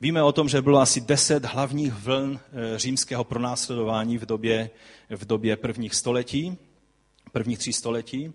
[0.00, 4.70] Víme o tom, že bylo asi deset hlavních vln eh, římského pronásledování v době,
[5.10, 6.58] v době prvních století,
[7.32, 8.32] prvních tří století.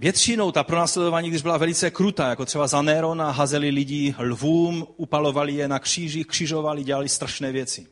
[0.00, 5.54] Většinou ta pronásledování, když byla velice krutá, jako třeba za Nerona, hazeli lidi lvům, upalovali
[5.54, 7.86] je na křížích, křižovali, dělali strašné věci.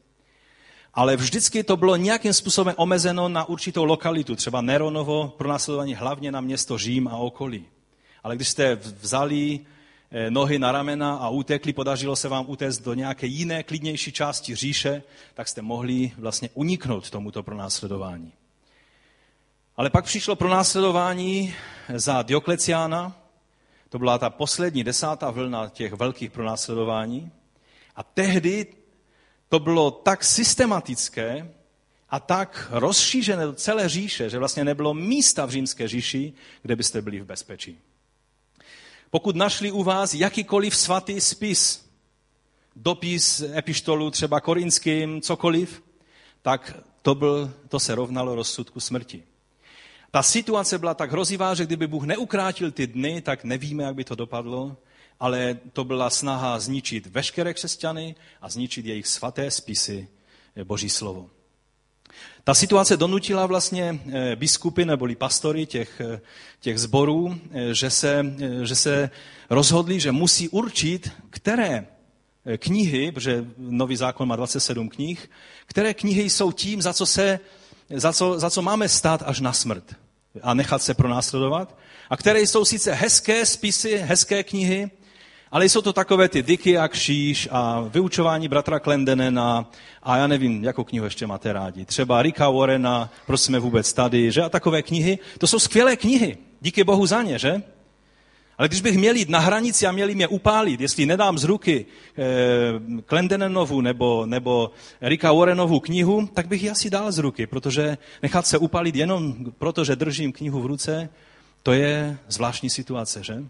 [0.94, 6.40] Ale vždycky to bylo nějakým způsobem omezeno na určitou lokalitu, třeba Neronovo pronásledování hlavně na
[6.40, 7.64] město Řím a okolí.
[8.22, 9.60] Ale když jste vzali
[10.10, 14.54] Eh, nohy na ramena a utekli, podařilo se vám utéct do nějaké jiné, klidnější části
[14.54, 15.02] říše,
[15.34, 18.32] tak jste mohli vlastně uniknout tomuto pronásledování.
[19.78, 21.54] Ale pak přišlo pronásledování
[21.94, 23.16] za Diokleciána,
[23.88, 27.30] to byla ta poslední desátá vlna těch velkých pronásledování.
[27.96, 28.66] A tehdy
[29.48, 31.54] to bylo tak systematické
[32.10, 37.02] a tak rozšířené do celé říše, že vlastně nebylo místa v římské říši, kde byste
[37.02, 37.78] byli v bezpečí.
[39.10, 41.90] Pokud našli u vás jakýkoliv svatý spis,
[42.76, 45.82] dopis epištolu třeba korinským, cokoliv,
[46.42, 49.22] tak to, byl, to se rovnalo rozsudku smrti.
[50.10, 54.04] Ta situace byla tak hrozivá, že kdyby Bůh neukrátil ty dny, tak nevíme, jak by
[54.04, 54.76] to dopadlo,
[55.20, 60.08] ale to byla snaha zničit veškeré křesťany a zničit jejich svaté spisy,
[60.64, 61.30] Boží slovo.
[62.44, 66.20] Ta situace donutila vlastně eh, biskupy neboli pastory těch, eh,
[66.60, 68.24] těch zborů, eh, že se,
[68.62, 69.10] že se
[69.50, 71.86] rozhodli, že musí určit, které
[72.56, 75.30] knihy, protože nový zákon má 27 knih,
[75.66, 77.40] které knihy jsou tím, za co, se,
[77.94, 79.94] za co, za co máme stát až na smrt
[80.42, 81.76] a nechat se pronásledovat,
[82.10, 84.90] a které jsou sice hezké spisy, hezké knihy,
[85.50, 89.70] ale jsou to takové ty Dicky jak šíš a vyučování bratra Klendenena
[90.02, 91.84] a já nevím, jakou knihu ještě máte rádi.
[91.84, 94.42] Třeba Ricka Warrena, proč jsme vůbec tady, že?
[94.42, 95.18] A takové knihy.
[95.38, 96.38] To jsou skvělé knihy.
[96.60, 97.62] Díky Bohu za ně, že?
[98.58, 101.86] Ale když bych měl jít na hranici a měli mě upálit, jestli nedám z ruky
[102.18, 107.98] eh, Klendenenovu nebo, nebo Ricka Warrenovu knihu, tak bych ji asi dal z ruky, protože
[108.22, 111.08] nechat se upálit jenom proto, že držím knihu v ruce,
[111.62, 113.44] to je zvláštní situace, že?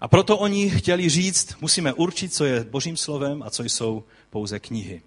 [0.00, 4.58] A proto oni chtěli říct, musíme určit, co je božím slovem a co jsou pouze
[4.58, 5.02] knihy.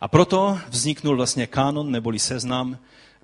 [0.00, 2.78] A proto vzniknul vlastně kánon neboli seznam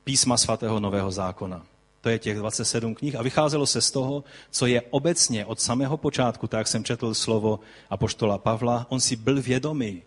[0.04, 1.66] písma svatého Nového zákona.
[2.04, 5.96] To je těch 27 knih a vycházelo se z toho, co je obecně od samého
[5.96, 10.02] počátku, tak jak jsem četl slovo apoštola Pavla, on si byl vědomý,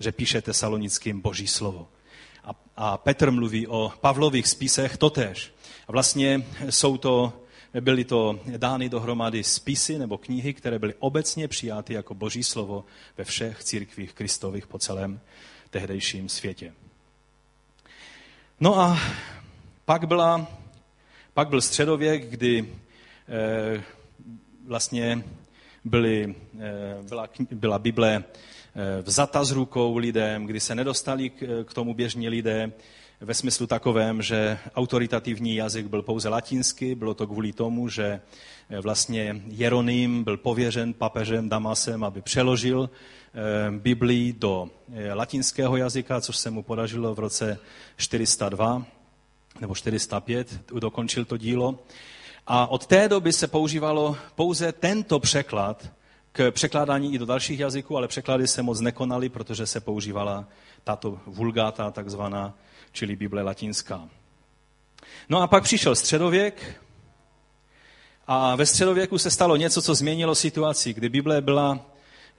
[0.00, 1.88] že píše tesalonickým boží slovo.
[2.44, 5.54] A, a Petr mluví o Pavlových spisech totéž.
[5.88, 7.32] A vlastně jsou to
[7.80, 12.84] byly to dány dohromady spisy nebo knihy, které byly obecně přijaty jako boží slovo
[13.18, 15.20] ve všech církvích Kristových po celém
[15.70, 16.72] tehdejším světě.
[18.60, 18.98] No a
[19.84, 20.63] pak, byla,
[21.34, 22.68] pak byl středověk, kdy
[23.28, 23.82] eh,
[24.66, 25.24] vlastně
[25.84, 31.74] byly, eh, byla, byla Bible eh, vzata z rukou lidem, kdy se nedostali k, k
[31.74, 32.72] tomu běžní lidé,
[33.20, 38.20] ve smyslu takovém, že autoritativní jazyk byl pouze latinský, bylo to kvůli tomu, že
[38.80, 42.90] vlastně Jeroným byl pověřen papežem Damasem, aby přeložil
[43.70, 44.68] Biblii do
[45.14, 47.58] latinského jazyka, což se mu podařilo v roce
[47.96, 48.86] 402
[49.60, 51.78] nebo 405, dokončil to dílo.
[52.46, 55.90] A od té doby se používalo pouze tento překlad
[56.32, 60.44] k překládání i do dalších jazyků, ale překlady se moc nekonaly, protože se používala
[60.84, 62.54] tato vulgáta, takzvaná
[62.92, 64.08] čili Bible latinská.
[65.28, 66.80] No a pak přišel středověk
[68.26, 71.78] a ve středověku se stalo něco, co změnilo situaci, kdy Bible byla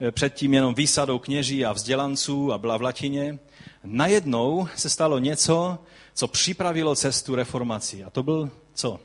[0.00, 3.38] eh, předtím jenom výsadou kněží a vzdělanců a byla v latině.
[3.84, 5.78] Najednou se stalo něco,
[6.16, 8.04] co připravilo cestu reformací.
[8.04, 9.00] A to byl co?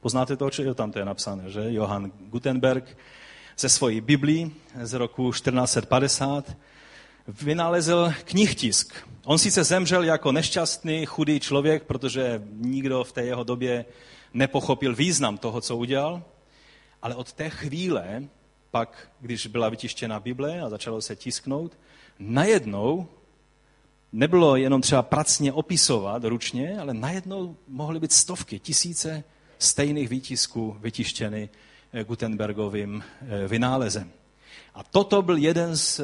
[0.00, 1.60] Poznáte to, co tam to je napsané, že?
[1.72, 2.96] Johann Gutenberg
[3.58, 4.50] ze svojí Biblii
[4.82, 6.56] z roku 1450
[7.28, 8.94] vynalezl knihtisk.
[9.24, 13.84] On sice zemřel jako nešťastný, chudý člověk, protože nikdo v té jeho době
[14.34, 16.22] nepochopil význam toho, co udělal,
[17.02, 18.22] ale od té chvíle,
[18.70, 21.78] pak, když byla vytištěna Bible a začalo se tisknout,
[22.18, 23.08] najednou
[24.12, 29.24] nebylo jenom třeba pracně opisovat ručně, ale najednou mohly být stovky, tisíce
[29.58, 31.48] stejných výtisků vytištěny
[32.06, 34.10] Gutenbergovým eh, vynálezem.
[34.74, 36.00] A toto byl jeden z,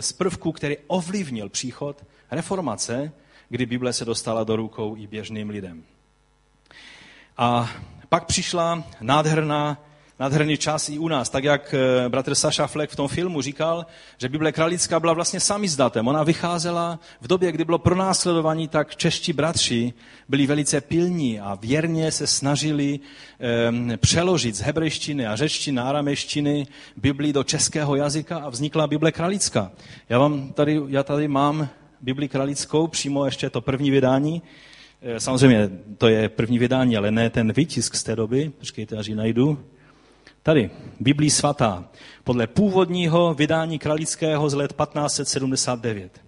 [0.00, 3.12] z prvků, který ovlivnil příchod reformace,
[3.48, 5.84] kdy Bible se dostala do rukou i běžným lidem.
[7.36, 7.70] A
[8.08, 9.85] pak přišla nádherná
[10.18, 11.28] nádherný čas i u nás.
[11.28, 13.86] Tak jak eh, bratr Saša Fleck v tom filmu říkal,
[14.18, 16.08] že Bible kralická byla vlastně samizdatem.
[16.08, 19.92] Ona vycházela v době, kdy bylo pronásledování, tak čeští bratři
[20.28, 23.00] byli velice pilní a věrně se snažili
[23.68, 29.70] um, přeložit z hebrejštiny a řečtiny aramejštiny Biblii do českého jazyka a vznikla Bible kralická.
[30.08, 31.68] Já, vám tady, já tady mám
[32.00, 34.42] Bibli kralickou, přímo ještě to první vydání.
[35.02, 38.52] Eh, samozřejmě to je první vydání, ale ne ten výtisk z té doby.
[38.58, 39.58] Počkejte, až ji najdu.
[40.46, 40.70] Tady,
[41.00, 41.84] Biblii svatá,
[42.24, 46.20] podle původního vydání kralického z let 1579.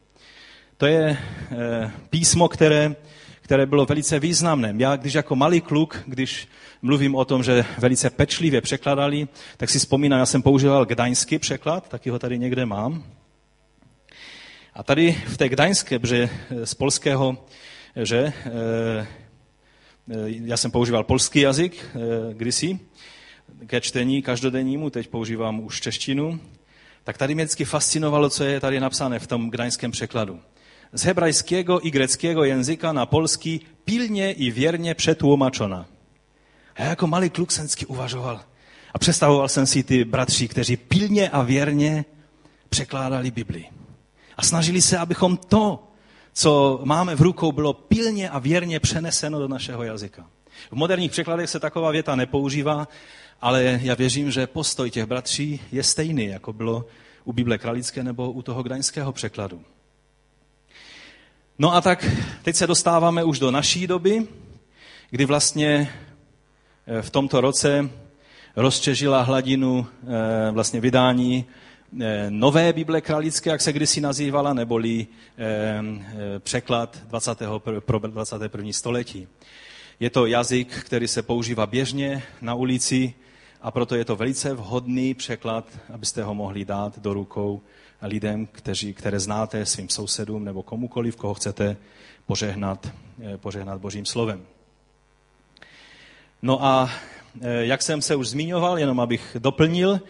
[0.77, 1.19] To je e,
[2.11, 2.97] písmo, které,
[3.41, 4.75] které bylo velice významné.
[4.77, 6.49] Já, když jako malý kluk, když
[6.83, 11.89] mluvím o tom, že velice pečlivě překladali, tak si vzpomínám, já jsem používal gdaňský překlad,
[11.89, 13.05] taky ho tady někde mám.
[14.75, 16.31] A tady v té gdaňské, že
[16.65, 17.47] z polského,
[17.97, 18.33] že e,
[20.27, 22.79] já jsem používal polský jazyk e, kdysi,
[23.67, 26.41] ke čtení každodennímu, teď používám už češtinu,
[27.05, 30.41] tak tady mě vždycky fascinovalo, co je tady napsané v tom gdaňském překladu.
[30.93, 35.87] Z hebrajského i greckého jazyka na polský pilně i věrně přetlumačona.
[36.77, 38.41] A já jako malý kluk jsem vždycky uvažoval
[38.95, 42.05] a představoval jsem si ty bratři, kteří pilně a věrně
[42.69, 43.65] překládali Bibli.
[44.37, 45.89] A snažili se, abychom to,
[46.33, 50.27] co máme v rukou, bylo pilně a věrně přeneseno do našeho jazyka.
[50.71, 52.89] V moderních překladech se taková věta nepoužívá,
[53.41, 56.85] ale já věřím, že postoj těch bratří je stejný, jako bylo
[57.25, 59.63] u Bible kralické nebo u toho gdaňského překladu.
[61.59, 62.05] No a tak
[62.43, 64.27] teď se dostáváme už do naší doby,
[65.11, 65.93] kdy vlastně
[66.87, 67.91] eh, v tomto roce
[68.57, 71.45] rozčežila hladinu eh, vlastně vydání
[72.01, 75.07] eh, nové Bible kralické, jak se kdysi nazývala, neboli
[76.39, 77.39] překlad 20.
[77.81, 78.73] pro 21.
[78.73, 79.29] století.
[80.01, 83.15] Je to jazyk, který se používá běžně na ulici,
[83.63, 87.61] a proto je to velice vhodný překlad, abyste ho mohli dát do rukou
[88.03, 91.77] lidem, kteří, které znáte, svým sousedům nebo komukoliv, koho chcete
[92.27, 92.89] požehnat,
[93.23, 94.47] eh, požehnat Božím slovem.
[96.43, 96.91] No a
[97.41, 100.01] eh, jak jsem se už zmiňoval, jenom abych doplnil,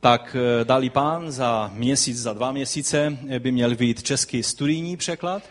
[0.00, 5.42] tak eh, dali pán za měsíc, za dva měsíce by měl být český studijní překlad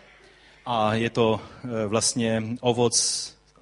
[0.65, 1.41] a je to
[1.87, 2.95] vlastně ovoc,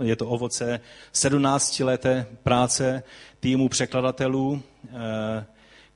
[0.03, 0.79] je to ovoce
[1.11, 3.03] 17 leté práce
[3.39, 5.45] týmu překladatelů, eh,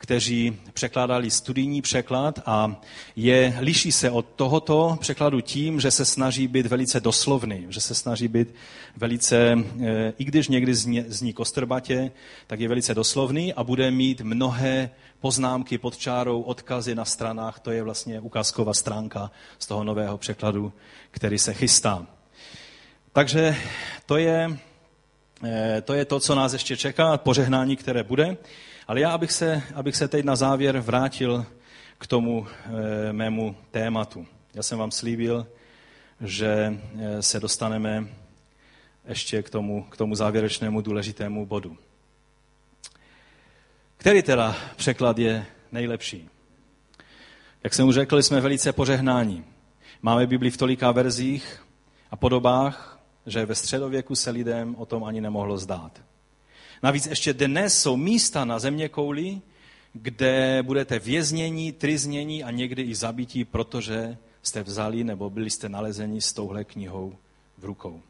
[0.02, 2.82] kteří překládali studijní překlad a
[3.16, 7.96] je, liší se od tohoto překladu tím, že se snaží být velice doslovný, že se
[7.96, 8.56] snaží být
[8.98, 10.76] velice, eh, i když někdy
[11.08, 12.12] zní, kostrbatě,
[12.48, 14.89] tak je velice doslovný a bude mít mnohé
[15.20, 20.74] poznámky pod čárou, odkazy na stranách, to je vlastně ukázková stránka z toho nového překladu,
[21.12, 22.08] který se chystá.
[23.14, 23.56] Takže
[24.06, 24.58] to je
[25.82, 28.38] to je to, co nás ještě čeká, požehnání, které bude.
[28.88, 31.46] Ale já, abych se, abych se teď na závěr vrátil
[31.98, 34.28] k tomu e, mému tématu.
[34.54, 35.48] Já jsem vám slíbil,
[36.22, 36.48] že
[37.00, 38.08] e, se dostaneme
[39.08, 41.78] ještě k tomu, k tomu závěrečnému důležitému bodu.
[43.98, 46.30] Který teda překlad je nejlepší?
[47.64, 49.44] Jak jsem už řekl, jsme velice požehnáni.
[50.02, 51.66] Máme Bibli v tolika verzích
[52.12, 52.91] a podobách,
[53.26, 56.01] že ve středověku se lidem o tom ani nemohlo zdát.
[56.84, 59.41] Navíc ještě dnes jsou místa na země kouli,
[59.93, 66.22] kde budete věznění, triznění a někdy i zabití, protože jste vzali nebo byli jste nalezeni
[66.22, 67.15] s touhle knihou
[67.57, 68.01] v rukou.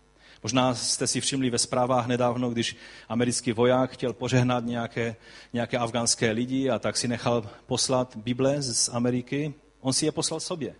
[0.43, 2.75] Možná jste si všimli ve zprávách nedávno, když
[3.09, 5.15] americký voják chtěl požehnat nějaké,
[5.53, 9.53] nějaké afgánské lidi a tak si nechal poslat Bible z Ameriky.
[9.81, 10.75] On si je poslal sobě.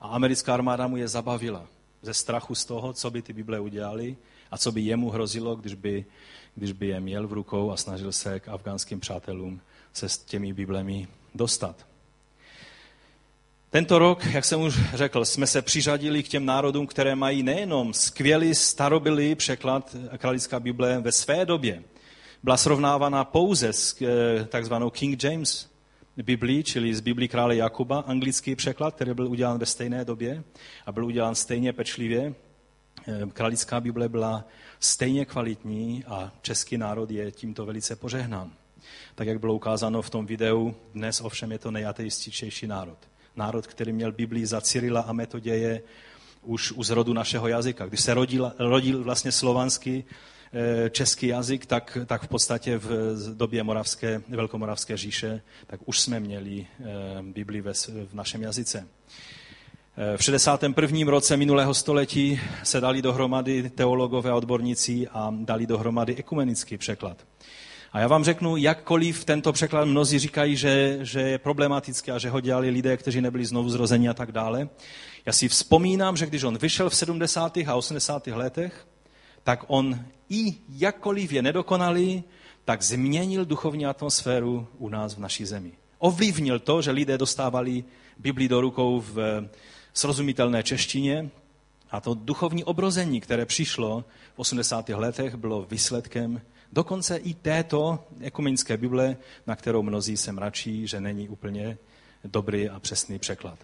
[0.00, 1.66] A americká armáda mu je zabavila
[2.06, 4.16] ze strachu z toho, co by ty Bible udělali
[4.50, 6.04] a co by jemu hrozilo, když by,
[6.54, 9.60] když by je měl v rukou a snažil se k afgánským přátelům
[9.92, 11.86] se s těmi Biblemi dostat.
[13.70, 17.94] Tento rok, jak jsem už řekl, jsme se přiřadili k těm národům, které mají nejenom
[17.94, 21.82] skvělý starobilý překlad kralická Bible ve své době.
[22.42, 25.68] Byla srovnávána pouze s eh, takzvanou King James
[26.22, 30.44] Biblii, čili z Biblii krále Jakuba, anglický překlad, který byl udělán ve stejné době
[30.86, 32.34] a byl udělán stejně pečlivě.
[33.08, 34.44] Eh, Kralická Bible byla
[34.80, 38.52] stejně kvalitní a český národ je tímto velice požehnán.
[39.14, 42.98] Tak, jak bylo ukázáno v tom videu, dnes ovšem je to nejateističtější národ.
[43.36, 45.82] Národ, který měl Biblii za Cyrila a Metoděje
[46.42, 47.86] už u zrodu našeho jazyka.
[47.86, 50.04] Když se rodil, rodil vlastně slovanský
[50.90, 56.66] český jazyk, tak, tak v podstatě v době moravské, velkomoravské říše, tak už jsme měli
[56.80, 56.84] eh,
[57.22, 57.62] Bibli
[58.06, 58.88] v našem jazyce.
[59.96, 61.10] Eh, v 61.
[61.10, 67.16] roce minulého století se dali dohromady teologové a odborníci a dali dohromady ekumenický překlad.
[67.92, 72.30] A já vám řeknu, jakkoliv tento překlad mnozí říkají, že, že je problematický a že
[72.30, 74.68] ho dělali lidé, kteří nebyli znovu zrozeni a tak dále.
[75.26, 77.56] Já si vzpomínám, že když on vyšel v 70.
[77.56, 78.26] a 80.
[78.26, 78.86] letech,
[79.46, 82.24] tak on i jakkoliv je nedokonalý,
[82.64, 85.72] tak změnil duchovní atmosféru u nás v naší zemi.
[85.98, 87.84] Ovlivnil to, že lidé dostávali
[88.18, 89.46] Bibli do rukou v
[89.94, 91.30] srozumitelné češtině
[91.90, 94.88] a to duchovní obrození, které přišlo v 80.
[94.88, 96.42] letech, bylo výsledkem
[96.72, 99.16] dokonce i této ekumenické Bible,
[99.46, 101.78] na kterou mnozí se mračí, že není úplně
[102.24, 103.58] dobrý a přesný překlad.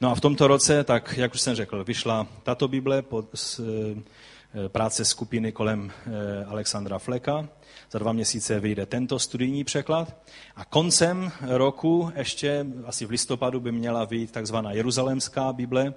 [0.00, 3.60] No a v tomto roce, tak jak už jsem řekl, vyšla tato Bible pod, z
[3.60, 3.62] e,
[4.68, 7.48] práce skupiny kolem e, Alexandra Fleka.
[7.90, 10.16] Za dva měsíce vyjde tento studijní překlad.
[10.56, 15.86] A koncem roku, ještě asi v listopadu, by měla vyjít takzvaná Jeruzalémská Bible.
[15.86, 15.94] E,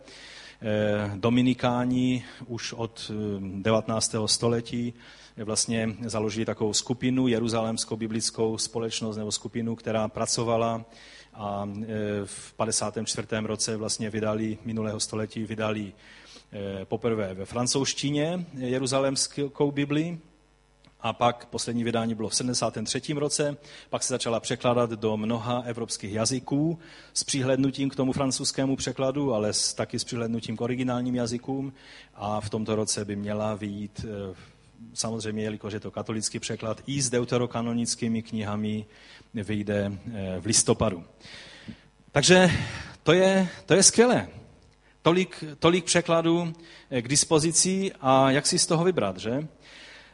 [1.16, 4.16] Dominikáni už od 19.
[4.26, 4.94] století
[5.38, 10.86] vlastně založili takovou skupinu, Jeruzalémskou biblickou společnost nebo skupinu, která pracovala
[11.34, 11.70] a
[12.26, 13.28] v 54.
[13.44, 15.94] roce vlastně vydali, minulého století vydali
[16.86, 20.18] poprvé ve francouzštině Jeruzalémskou Bibli,
[21.02, 23.14] a pak poslední vydání bylo v 73.
[23.14, 23.58] roce,
[23.90, 26.80] pak se začala překládat do mnoha evropských jazyků
[27.14, 31.74] s přihlednutím k tomu francouzskému překladu, ale s, taky s přihlednutím k originálním jazykům
[32.16, 34.36] a v tomto roce by měla vyjít e,
[34.94, 38.86] samozřejmě, jelikož je to katolický překlad, i s deuterokanonickými knihami
[39.34, 41.04] vyjde eh, v listopadu.
[42.12, 42.50] Takže
[43.04, 44.28] to je, to je skvělé.
[45.08, 46.54] Tolik, tolik překladů
[46.92, 49.48] eh, k dispozici a jak si z toho vybrat, že?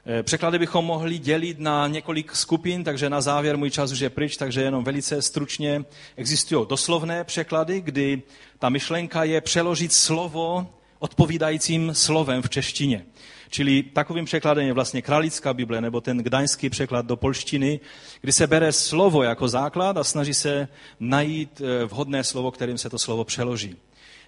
[0.06, 4.10] Eh, překlady bychom mohli dělit na několik skupin, takže na závěr můj čas už je
[4.10, 5.86] pryč, takže jenom velice stručně
[6.16, 8.22] existují doslovné překlady, kdy
[8.60, 10.68] ta myšlenka je přeložit slovo
[11.00, 13.06] odpovídajícím slovem v češtině.
[13.50, 17.80] Čili takovým překladem je vlastně kralická Bible nebo ten gdaňský překlad do polštiny,
[18.22, 20.68] kdy se bere slovo jako základ a snaží se
[21.00, 23.76] najít eh, vhodné slovo, kterým se to slovo přeloží.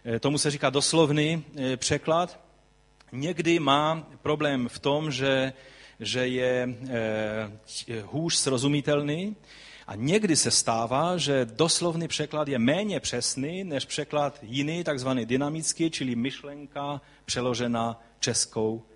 [0.05, 2.39] Eh, tomu se říká doslovný eh, překlad.
[3.11, 5.53] Někdy má problém v tom, že,
[5.99, 6.69] že je
[8.03, 9.35] hůř srozumitelný,
[9.87, 15.91] a někdy se stává, že doslovný překlad je méně přesný než překlad jiný, takzvaný dynamický,
[15.91, 18.94] čili myšlenka přeložena českou Eh,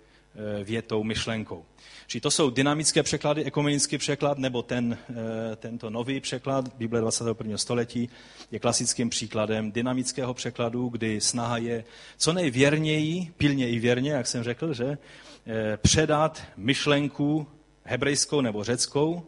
[0.64, 1.64] větou, myšlenkou.
[2.06, 7.58] Čili to jsou dynamické překlady, ekumenický překlad, nebo ten, eh, tento nový překlad Bible 21.
[7.58, 8.08] století
[8.50, 11.84] je klasickým příkladem dynamického překladu, kdy snaha je
[12.16, 14.98] co nejvěrněji, pilně i věrně, jak jsem řekl, že
[15.46, 17.46] eh, předat myšlenku
[17.84, 19.22] hebrejskou nebo řeckou,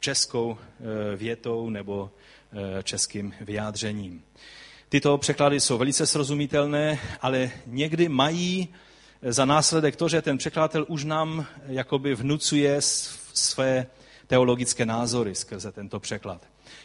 [0.00, 0.58] českou
[1.16, 2.10] větou nebo
[2.82, 4.22] českým vyjádřením.
[4.88, 8.68] Tyto překlady jsou velice srozumitelné, ale někdy mají
[9.32, 12.76] za následek to, že ten překladatel už nám jakoby vnucuje
[13.34, 13.86] své
[14.26, 16.42] teologické názory skrze tento překlad.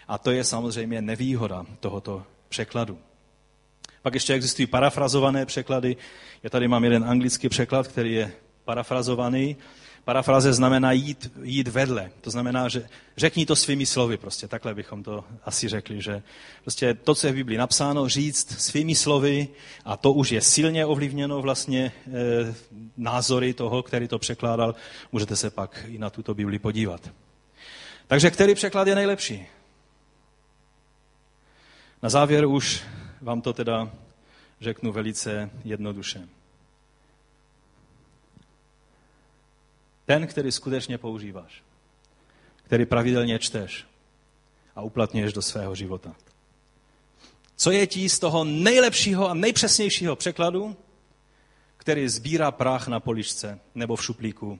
[0.08, 3.00] A to je samozřejmě nevýhoda tohoto překladu.
[4.02, 5.98] Pak ještě existují parafrazované překlady.
[6.44, 8.32] Já tady mám jeden anglický překlad, který je
[8.66, 9.58] parafrazovaný
[10.10, 12.12] Parafraze znamená jít, jít vedle.
[12.22, 14.48] To znamená, že řekni to svými slovy prostě.
[14.48, 16.24] Takhle bychom to asi řekli, že
[16.62, 19.48] prostě to, co je v Biblii napsáno, říct svými slovy
[19.86, 21.92] a to už je silně ovlivněno vlastně e,
[22.98, 24.76] názory toho, který to překládal.
[25.12, 27.10] Můžete se pak i na tuto Bibli podívat.
[28.08, 29.46] Takže který překlad je nejlepší?
[32.04, 32.84] Na závěr už
[33.22, 33.92] vám to teda
[34.62, 36.39] řeknu velice jednoduše.
[40.10, 41.64] Ten, který skutečně používáš,
[42.56, 43.86] který pravidelně čteš
[44.76, 46.16] a uplatňuješ do svého života.
[47.56, 50.76] Co je ti z toho nejlepšího a nejpřesnějšího překladu,
[51.78, 54.60] který sbírá prach na poličce nebo v šuplíku,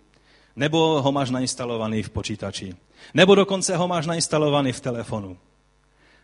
[0.56, 2.76] nebo ho máš nainstalovaný v počítači,
[3.14, 5.38] nebo dokonce ho máš nainstalovaný v telefonu.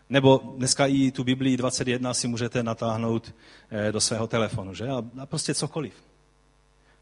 [0.08, 3.34] Nebo dneska i tu Biblii 21 si můžete natáhnout
[3.70, 4.88] eh, do svého telefonu, že?
[5.20, 5.94] A prostě cokoliv.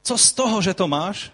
[0.02, 1.32] Co z toho, že to máš,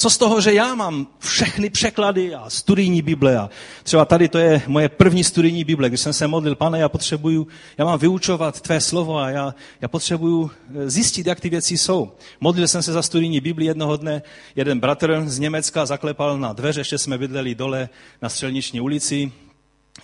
[0.00, 3.50] co z toho, že já mám všechny překlady a studijní Bible a
[3.82, 7.46] třeba tady to je moje první studijní Bible, když jsem se modlil, pane, já potřebuju,
[7.78, 12.12] já mám vyučovat tvé slovo a já, já potřebuju eh, zjistit, jak ty věci jsou.
[12.40, 14.22] Modlil jsem se za studijní Bibli jednoho dne,
[14.56, 17.88] jeden bratr z Německa zaklepal na dveře, ještě jsme bydleli dole
[18.22, 19.32] na Střelniční ulici,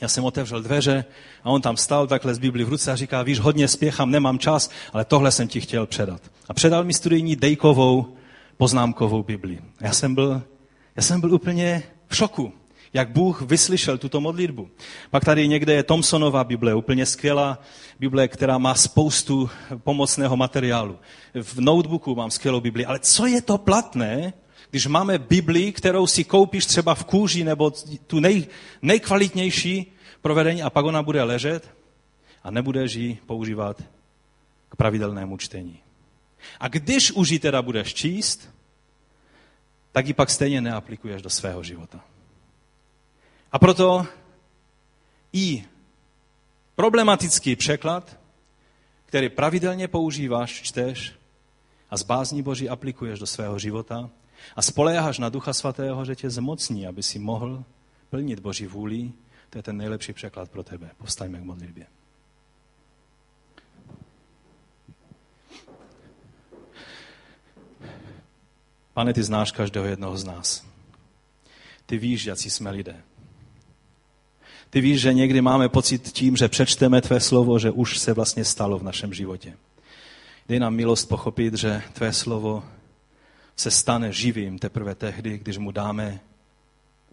[0.00, 1.04] já jsem otevřel dveře
[1.44, 4.38] a on tam stál takhle z Bibli v ruce a říká, víš, hodně spěchám, nemám
[4.38, 6.20] čas, ale tohle jsem ti chtěl předat.
[6.48, 8.15] A předal mi studijní Dejkovou
[8.56, 9.58] poznámkovou Bibli.
[9.80, 10.42] Já jsem byl,
[10.96, 12.52] já jsem byl úplně v šoku,
[12.92, 14.68] jak Bůh vyslyšel tuto modlitbu.
[15.10, 17.58] Pak tady někde je Thompsonova Bible, úplně skvělá
[17.98, 20.98] Bible, která má spoustu pomocného materiálu.
[21.42, 24.32] V notebooku mám skvělou Bibli, ale co je to platné,
[24.70, 27.70] Když máme Bibli, kterou si koupíš třeba v kůži nebo
[28.06, 28.46] tu nej,
[28.82, 29.92] nejkvalitnější
[30.22, 31.70] provedení a pak ona bude ležet
[32.42, 33.82] a nebudeš ji používat
[34.68, 35.78] k pravidelnému čtení.
[36.60, 38.50] A když už ji teda budeš číst,
[39.92, 42.04] tak ji pak stejně neaplikuješ do svého života.
[43.52, 44.06] A proto
[45.32, 45.64] i
[46.74, 48.18] problematický překlad,
[49.06, 51.14] který pravidelně používáš, čteš
[51.90, 54.10] a z bázní Boží aplikuješ do svého života
[54.56, 57.64] a spoléháš na Ducha Svatého, že tě zmocní, aby si mohl
[58.10, 59.12] plnit Boží vůli,
[59.50, 60.90] to je ten nejlepší překlad pro tebe.
[60.98, 61.86] Povstaňme k modlitbě.
[68.96, 70.64] Pane, ty znáš každého jednoho z nás.
[71.86, 72.96] Ty víš, jaký jsme lidé.
[74.70, 78.44] Ty víš, že někdy máme pocit tím, že přečteme tvé slovo, že už se vlastně
[78.44, 79.56] stalo v našem životě.
[80.48, 82.64] Dej nám milost pochopit, že tvé slovo
[83.56, 86.20] se stane živým teprve tehdy, když mu dáme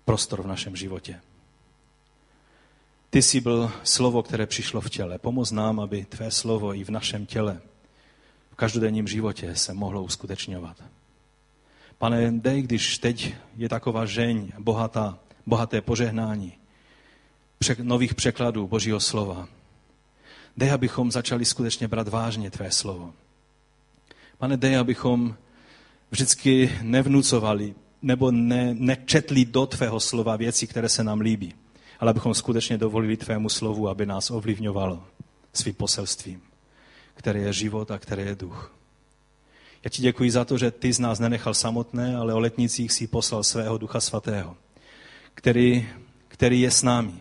[0.05, 1.21] prostor v našem životě.
[3.09, 5.19] Ty jsi byl slovo, které přišlo v těle.
[5.19, 7.61] Pomoz nám, aby tvé slovo i v našem těle,
[8.51, 10.77] v každodenním životě se mohlo uskutečňovat.
[12.03, 16.53] Pane, dej, když teď je taková žeň, bohatá, bohaté požehnání,
[17.81, 19.47] nových překladů Božího slova.
[20.57, 23.13] Dej, abychom začali skutečně brát vážně Tvé slovo.
[24.37, 25.35] Pane, dej, abychom
[26.11, 31.53] vždycky nevnucovali nebo ne, nečetli do Tvého slova věci, které se nám líbí,
[31.99, 35.03] ale abychom skutečně dovolili Tvému slovu, aby nás ovlivňovalo
[35.53, 36.41] svým poselstvím,
[37.13, 38.82] které je život a které je duch.
[39.83, 43.07] Já ti děkuji za to, že ty z nás nenechal samotné, ale o letnicích si
[43.07, 44.57] poslal svého ducha svatého,
[45.33, 45.89] který,
[46.27, 47.13] který je s námi.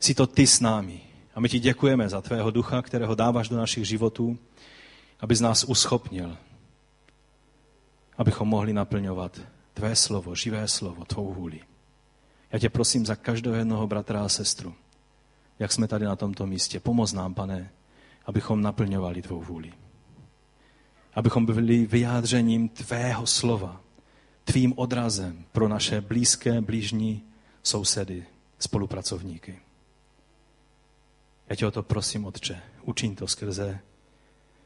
[0.00, 1.00] Jsi to ty s námi.
[1.34, 4.38] A my ti děkujeme za tvého ducha, kterého dáváš do našich životů,
[5.20, 6.36] aby z nás uschopnil,
[8.18, 9.40] abychom mohli naplňovat
[9.74, 11.60] tvé slovo, živé slovo, tvou vůli.
[12.52, 14.74] Já tě prosím za každého jednoho bratra a sestru,
[15.58, 16.80] jak jsme tady na tomto místě.
[16.80, 17.70] Pomoz nám, pane,
[18.26, 19.72] abychom naplňovali tvou vůli
[21.14, 23.80] abychom byli vyjádřením tvého slova,
[24.44, 27.22] tvým odrazem pro naše blízké, blížní
[27.62, 28.24] sousedy,
[28.58, 29.58] spolupracovníky.
[31.48, 33.78] Já tě o to prosím, Otče, učin to skrze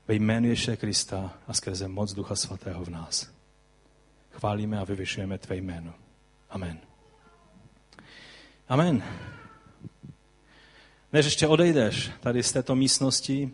[0.09, 3.30] ve jménu Ježíše Krista a skrze moc Ducha Svatého v nás.
[4.30, 5.94] Chválíme a vyvyšujeme tvé jméno.
[6.51, 6.78] Amen.
[8.68, 9.03] Amen.
[11.12, 13.51] Než ještě odejdeš tady z této místnosti,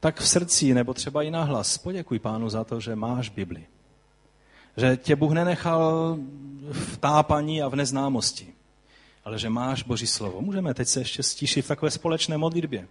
[0.00, 3.64] tak v srdci nebo třeba i nahlas poděkuj pánu za to, že máš Bibli.
[4.76, 6.16] Že tě Bůh nenechal
[6.72, 8.46] v tápaní a v neznámosti,
[9.24, 10.40] ale že máš Boží slovo.
[10.40, 12.88] Můžeme teď se ještě stíšit v takové společné modlitbě.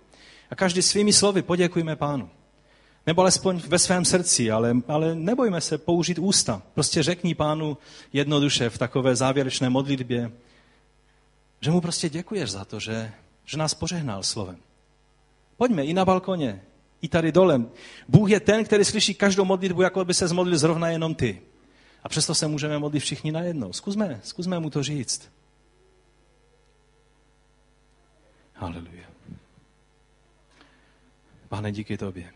[0.49, 2.29] A každý svými slovy poděkujme pánu.
[3.07, 6.61] Nebo alespoň ve svém srdci, ale, ale nebojme se použít ústa.
[6.73, 7.77] Prostě řekni pánu
[8.13, 10.31] jednoduše v takové závěrečné modlitbě,
[11.61, 13.11] že mu prostě děkuješ za to, že,
[13.45, 14.57] že nás požehnal slovem.
[15.57, 16.61] Pojďme i na balkoně,
[17.01, 17.61] i tady dole.
[18.07, 21.41] Bůh je ten, který slyší každou modlitbu, jako by se zmodlil zrovna jenom ty.
[22.03, 23.73] A přesto se můžeme modlit všichni najednou.
[23.73, 25.31] Zkusme, zkusme mu to říct.
[28.53, 29.09] Haleluja.
[31.49, 32.33] Pane, díky tobě.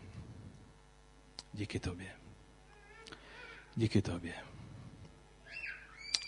[1.52, 2.10] Díky tobě.
[3.76, 4.34] Díky tobě.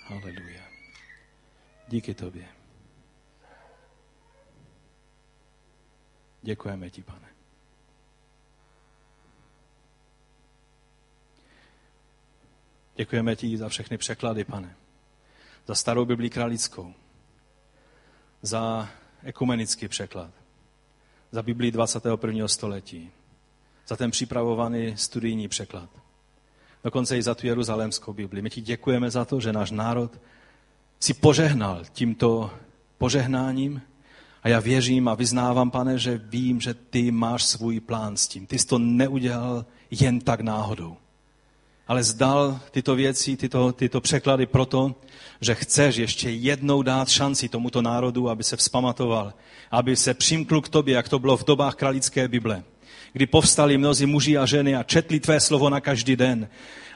[0.02, 0.62] Haleluja.
[1.88, 2.48] Díky tobě.
[6.42, 7.35] Děkujeme ti, pane.
[12.96, 14.76] Děkujeme ti za všechny překlady, pane.
[15.66, 16.94] Za starou Biblii kralickou.
[18.42, 18.88] Za
[19.22, 20.30] ekumenický překlad.
[21.30, 22.48] Za Biblii 21.
[22.48, 23.10] století.
[23.86, 25.90] Za ten připravovaný studijní překlad.
[26.84, 28.42] Dokonce i za tu jeruzalémskou Bibli.
[28.42, 30.20] My ti děkujeme za to, že náš národ
[31.00, 32.50] si požehnal tímto
[32.98, 33.82] požehnáním
[34.42, 38.46] a já věřím a vyznávám, pane, že vím, že ty máš svůj plán s tím.
[38.46, 40.96] Ty jsi to neudělal jen tak náhodou
[41.86, 44.94] ale zdal tyto věci, tyto, tyto překlady proto,
[45.40, 49.34] že chceš ještě jednou dát šanci tomuto národu, aby se vzpamatoval,
[49.70, 52.62] aby se přimkl k tobě, jak to bylo v dobách kralické Bible,
[53.12, 56.48] kdy povstali mnozí muži a ženy a četli tvé slovo na každý den.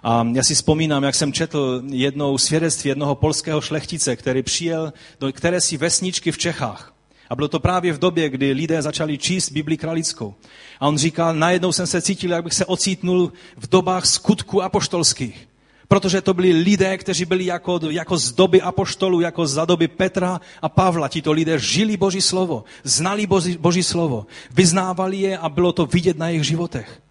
[0.02, 5.32] A já si vzpomínám, jak jsem četl jednou svědectví jednoho polského šlechtice, který přijel do
[5.32, 6.99] které si vesničky v Čechách.
[7.30, 10.34] A bylo to právě v době, kdy lidé začali číst Bibli kralickou.
[10.80, 15.48] A on říkal, najednou jsem se cítil, jak bych se ocítnul v dobách skutku apoštolských.
[15.88, 20.40] Protože to byli lidé, kteří byli jako, jako z doby apoštolů, jako za doby Petra
[20.62, 21.08] a Pavla.
[21.08, 26.18] Tito lidé žili Boží slovo, znali Boží, Boží slovo, vyznávali je a bylo to vidět
[26.18, 27.02] na jejich životech.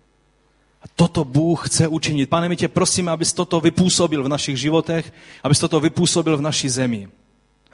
[0.82, 2.30] A toto Bůh chce učinit.
[2.30, 5.14] Pane, my tě prosíme, abys toto vypůsobil v našich životech,
[5.44, 7.08] abys toto vypůsobil v naší zemi.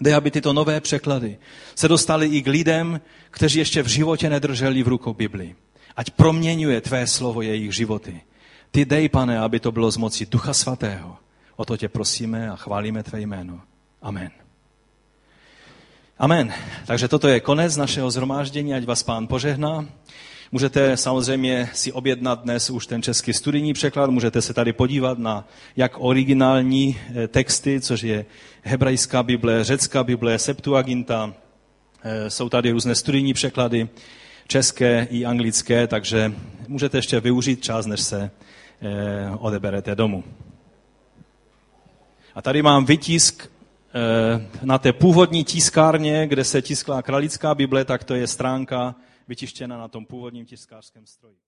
[0.01, 1.37] Dej, aby tyto nové překlady
[1.75, 3.01] se dostaly i k lidem,
[3.31, 5.55] kteří ještě v životě nedrželi v rukou Bibli.
[5.95, 8.21] Ať proměňuje tvé slovo jejich životy.
[8.71, 11.17] Ty dej, pane, aby to bylo z moci Ducha Svatého.
[11.55, 13.61] O to tě prosíme a chválíme tvé jméno.
[14.01, 14.31] Amen.
[16.19, 16.53] Amen.
[16.85, 19.85] Takže toto je konec našeho zhromáždění, ať vás pán požehná.
[20.55, 25.47] Můžete samozřejmě si objednat dnes už ten český studijní překlad, můžete se tady podívat na
[25.75, 28.25] jak originální eh, texty, což je
[28.63, 31.33] hebrejská Bible, řecká Bible, Septuaginta,
[32.03, 33.89] eh, jsou tady různé studijní překlady,
[34.47, 36.33] české i anglické, takže
[36.67, 38.31] můžete ještě využít čas, než se
[38.81, 40.23] eh, odeberete domů.
[42.35, 43.51] A tady mám vytisk
[44.63, 48.95] na té původní tiskárně, kde se tiskla kralická Bible, tak to je stránka
[49.27, 51.44] vytištěna na tom původním tiskářském stroji.